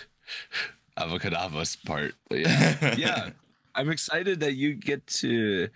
[0.98, 2.16] Avocadavas part.
[2.30, 2.96] But yeah.
[2.98, 3.30] yeah.
[3.76, 5.68] I'm excited that you get to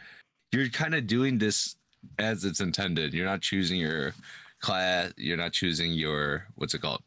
[0.54, 1.76] you're kind of doing this
[2.18, 3.14] as it's intended.
[3.14, 4.14] You're not choosing your
[4.62, 7.04] class, you're not choosing your what's it called?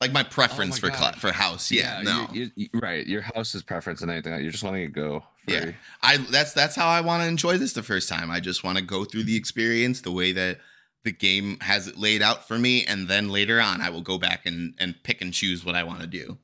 [0.00, 1.16] like my preference Oh my for God.
[1.16, 1.70] for house.
[1.70, 3.06] Yeah, no, you, you, right.
[3.06, 4.32] Your house's preference and anything.
[4.40, 5.24] You're just letting it go.
[5.48, 5.72] Yeah.
[6.02, 8.30] I that's that's how I want to enjoy this the first time.
[8.30, 10.58] I just want to go through the experience the way that
[11.04, 14.18] the game has it laid out for me, and then later on, I will go
[14.18, 16.38] back and and pick and choose what I want to do.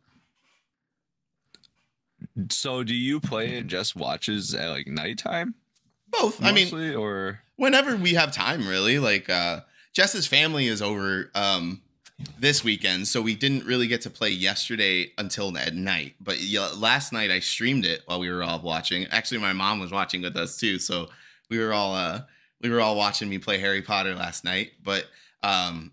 [2.50, 5.54] So do you play it just watches at like nighttime?
[6.10, 6.42] Both.
[6.42, 8.98] I mean, or whenever we have time, really.
[8.98, 9.60] Like uh
[9.92, 11.82] Jess's family is over um
[12.38, 16.14] this weekend, so we didn't really get to play yesterday until at night.
[16.20, 19.06] But yeah, last night I streamed it while we were all watching.
[19.10, 21.08] Actually, my mom was watching with us too, so
[21.50, 22.22] we were all uh
[22.60, 24.72] we were all watching me play Harry Potter last night.
[24.82, 25.06] But
[25.42, 25.92] um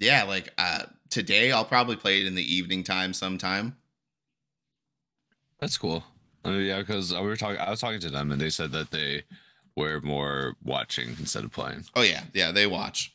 [0.00, 3.76] yeah, like uh today I'll probably play it in the evening time sometime.
[5.60, 6.04] that's cool.
[6.44, 7.60] Yeah, because we were talking.
[7.60, 9.22] I was talking to them, and they said that they
[9.76, 11.84] were more watching instead of playing.
[11.94, 13.14] Oh yeah, yeah, they watch.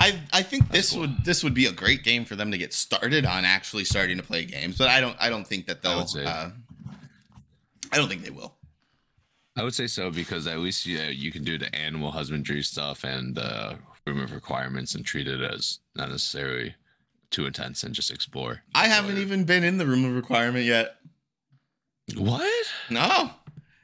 [0.00, 1.02] I I think this cool.
[1.02, 4.16] would this would be a great game for them to get started on actually starting
[4.16, 6.06] to play games, but I don't I don't think that they'll.
[6.06, 6.50] say- Uh,
[7.92, 8.54] I don't think they will.
[9.56, 13.04] I would say so because at least yeah, you can do the animal husbandry stuff
[13.04, 13.74] and uh,
[14.06, 16.74] of requirements and treat it as not necessarily
[17.30, 18.62] too intense and just explore.
[18.74, 20.96] I haven't even been in the room of requirement yet.
[22.16, 22.50] What?
[22.88, 23.30] No,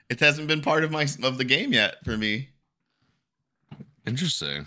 [0.08, 2.48] it hasn't been part of my of the game yet for me.
[4.06, 4.66] Interesting.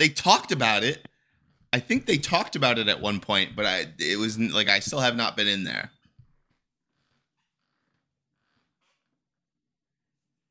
[0.00, 1.06] They talked about it.
[1.74, 4.80] I think they talked about it at one point, but I it was like I
[4.80, 5.90] still have not been in there.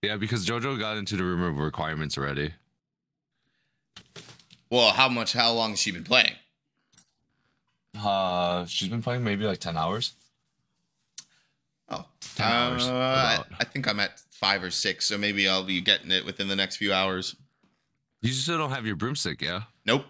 [0.03, 2.53] Yeah, because JoJo got into the room of requirements already.
[4.69, 5.33] Well, how much?
[5.33, 6.35] How long has she been playing?
[7.99, 10.13] Uh, she's been playing maybe like ten hours.
[11.89, 12.05] Oh,
[12.35, 13.43] 10 hours, Uh, I.
[13.61, 16.55] I think I'm at five or six, so maybe I'll be getting it within the
[16.55, 17.35] next few hours.
[18.21, 19.63] You still don't have your broomstick, yeah?
[19.85, 20.05] Nope.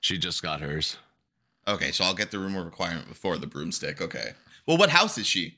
[0.00, 0.96] She just got hers.
[1.68, 4.00] Okay, so I'll get the room requirement before the broomstick.
[4.00, 4.32] Okay.
[4.66, 5.56] Well, what house is she?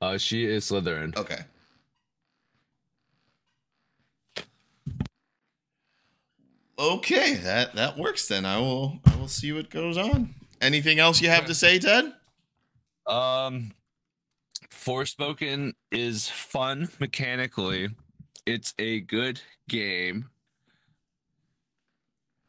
[0.00, 1.16] Uh, she is Slytherin.
[1.16, 1.40] Okay.
[6.78, 8.44] Okay, that that works then.
[8.44, 10.34] I will I will see what goes on.
[10.60, 12.12] Anything else you have to say, Ted?
[13.06, 13.72] Um,
[14.70, 17.88] Forspoken is fun mechanically.
[18.46, 20.30] It's a good game.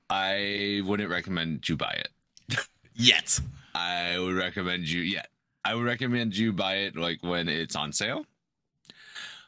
[0.10, 2.60] I wouldn't recommend you buy it.
[2.94, 3.40] Yet.
[3.74, 5.26] I would recommend you, yeah,
[5.66, 8.26] I would recommend you buy it like when it's on sale.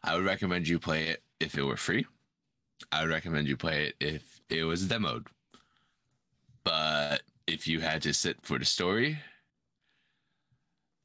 [0.03, 2.05] I would recommend you play it if it were free.
[2.91, 5.27] I would recommend you play it if it was demoed.
[6.63, 9.19] But if you had to sit for the story,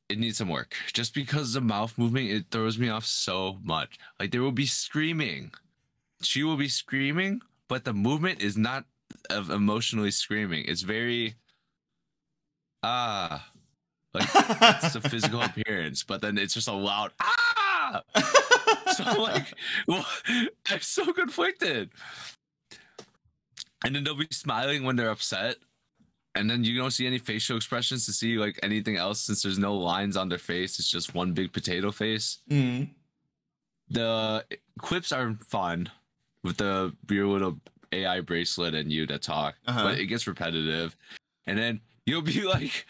[0.09, 0.75] it needs some work.
[0.93, 3.99] Just because the mouth movement, it throws me off so much.
[4.21, 5.53] Like there will be screaming.
[6.23, 8.85] She will be screaming, but the movement is not
[9.31, 10.65] of emotionally screaming.
[10.67, 11.35] It's very
[12.83, 13.51] ah
[14.13, 18.03] like it's the physical appearance, but then it's just a loud ah.
[18.93, 19.55] So I'm like,
[19.87, 20.07] well,
[20.71, 21.91] I'm so conflicted.
[23.85, 25.57] And then they'll be smiling when they're upset.
[26.37, 29.59] And then you don't see any facial expressions to see like anything else since there's
[29.59, 30.79] no lines on their face.
[30.81, 32.39] It's just one big potato face.
[32.51, 32.89] Mm.
[33.91, 34.45] The
[34.81, 35.91] quips are fun
[36.43, 37.61] with the your little
[37.93, 39.85] AI bracelet and you that talk, Uh-huh.
[39.85, 40.97] but it gets repetitive.
[41.47, 42.87] And then you'll be like,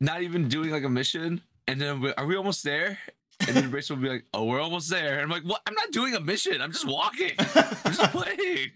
[0.00, 1.42] not even doing like a mission.
[1.68, 2.98] And then we- are we almost there?
[3.46, 5.14] And then the bracelet will be like, oh, we're almost there.
[5.14, 5.62] And I'm like, what?
[5.66, 6.60] I'm not doing a mission.
[6.60, 7.32] I'm just walking.
[7.38, 8.72] I'm just playing.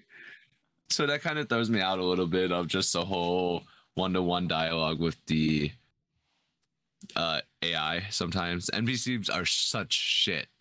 [0.91, 4.13] So that kind of throws me out a little bit of just the whole one
[4.15, 5.73] to one dialogue with the
[7.17, 8.71] uh, AI sometimes.
[8.71, 10.49] NPCs are such shit.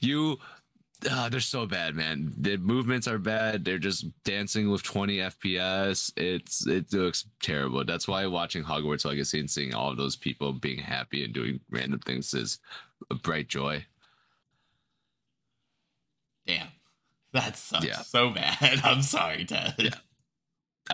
[0.00, 0.38] You,
[1.10, 2.32] uh, they're so bad, man.
[2.36, 3.64] The movements are bad.
[3.64, 6.12] They're just dancing with 20 FPS.
[6.16, 7.84] It's it looks terrible.
[7.84, 11.60] That's why watching Hogwarts Legacy and seeing all of those people being happy and doing
[11.70, 12.58] random things is
[13.10, 13.84] a bright joy.
[16.46, 16.68] Damn.
[17.34, 17.98] That sucks Yeah.
[18.00, 18.80] so bad.
[18.84, 19.74] I'm sorry, Ted.
[19.78, 19.90] Yeah.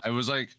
[0.03, 0.49] I was like,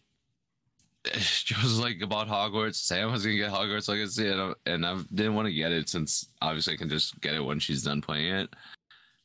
[1.19, 2.75] she was like about Hogwarts.
[2.75, 5.89] Sam was gonna get Hogwarts Legacy, and I, and I didn't want to get it
[5.89, 8.49] since obviously I can just get it when she's done playing it.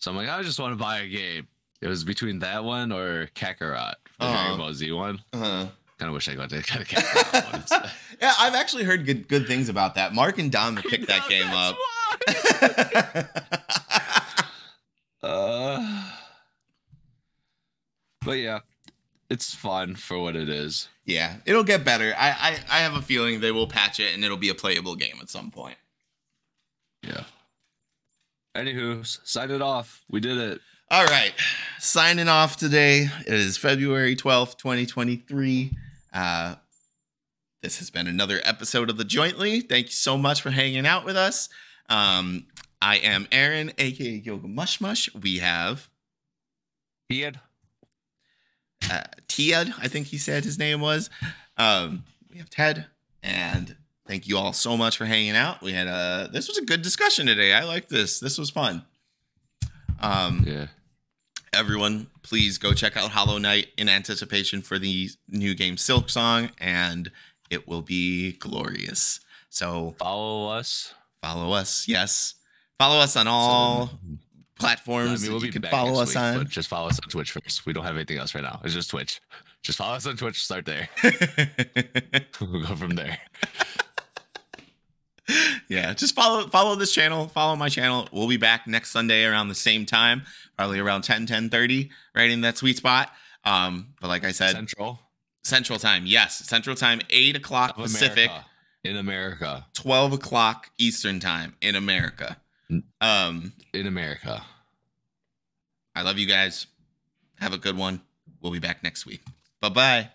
[0.00, 1.46] So I'm like, I just want to buy a game.
[1.80, 4.32] It was between that one or Kakarot, the Uh-huh.
[4.32, 5.20] Dragon Ball Z one.
[5.32, 5.66] Uh-huh.
[5.98, 7.90] Kind of wish I got to kind of catch that one.
[8.20, 10.12] Yeah, I've actually heard good good things about that.
[10.14, 11.76] Mark and Dom picked that game up.
[15.22, 16.10] Uh,
[18.28, 18.60] but yeah,
[19.30, 20.88] it's fun for what it is.
[21.04, 22.14] yeah, it'll get better.
[22.16, 24.96] I, I I have a feeling they will patch it and it'll be a playable
[24.96, 25.78] game at some point.
[27.02, 27.24] Yeah.
[28.54, 30.02] Anywho, sign it off.
[30.10, 30.60] We did it.
[30.90, 31.32] All right,
[31.78, 33.08] signing off today.
[33.26, 35.72] It is February twelfth, twenty twenty three.
[36.12, 36.56] Uh,
[37.62, 39.60] this has been another episode of the Jointly.
[39.62, 41.48] Thank you so much for hanging out with us.
[41.88, 42.46] Um,
[42.80, 45.08] I am Aaron, aka Yoga Mush Mush.
[45.14, 45.88] We have
[47.10, 47.38] Ian.
[48.90, 51.10] Uh, Ted, I think he said his name was.
[51.56, 52.86] Um, we have Ted,
[53.22, 53.76] and
[54.06, 55.60] thank you all so much for hanging out.
[55.62, 57.52] We had a this was a good discussion today.
[57.52, 58.20] I like this.
[58.20, 58.84] This was fun.
[60.00, 60.66] Um, Yeah.
[61.52, 67.10] everyone, please go check out Hollow Knight in anticipation for the new game Silksong, and
[67.50, 69.20] it will be glorious.
[69.50, 70.94] So Follow us.
[71.22, 72.34] follow us, yes,
[72.78, 73.90] follow us on all
[74.58, 75.22] I platforms.
[75.22, 76.38] mean, we'll you can back follow us week, on.
[76.38, 77.66] but just follow us on Twitch first.
[77.66, 78.60] We don't have anything else right now.
[78.64, 79.20] It's just Twitch.
[79.62, 80.42] Just follow us on Twitch.
[80.44, 80.88] Start there.
[82.40, 83.18] we'll go from there.
[85.68, 88.08] yeah, just follow follow this channel, follow my channel.
[88.12, 90.22] We'll be back next Sunday around the same time,
[90.56, 93.10] probably around 10, 10 30, right in that sweet spot.
[93.44, 95.00] Um, but like I said, Central
[95.44, 98.46] Central Time, yes, Central Time, eight o'clock of Pacific, America.
[98.84, 99.66] in America.
[99.74, 102.38] 12 o'clock Eastern Time in America.
[102.70, 102.82] Mm.
[103.00, 104.44] Um, In America.
[105.94, 106.66] I love you guys.
[107.40, 108.00] Have a good one.
[108.40, 109.22] We'll be back next week.
[109.60, 110.10] Bye bye.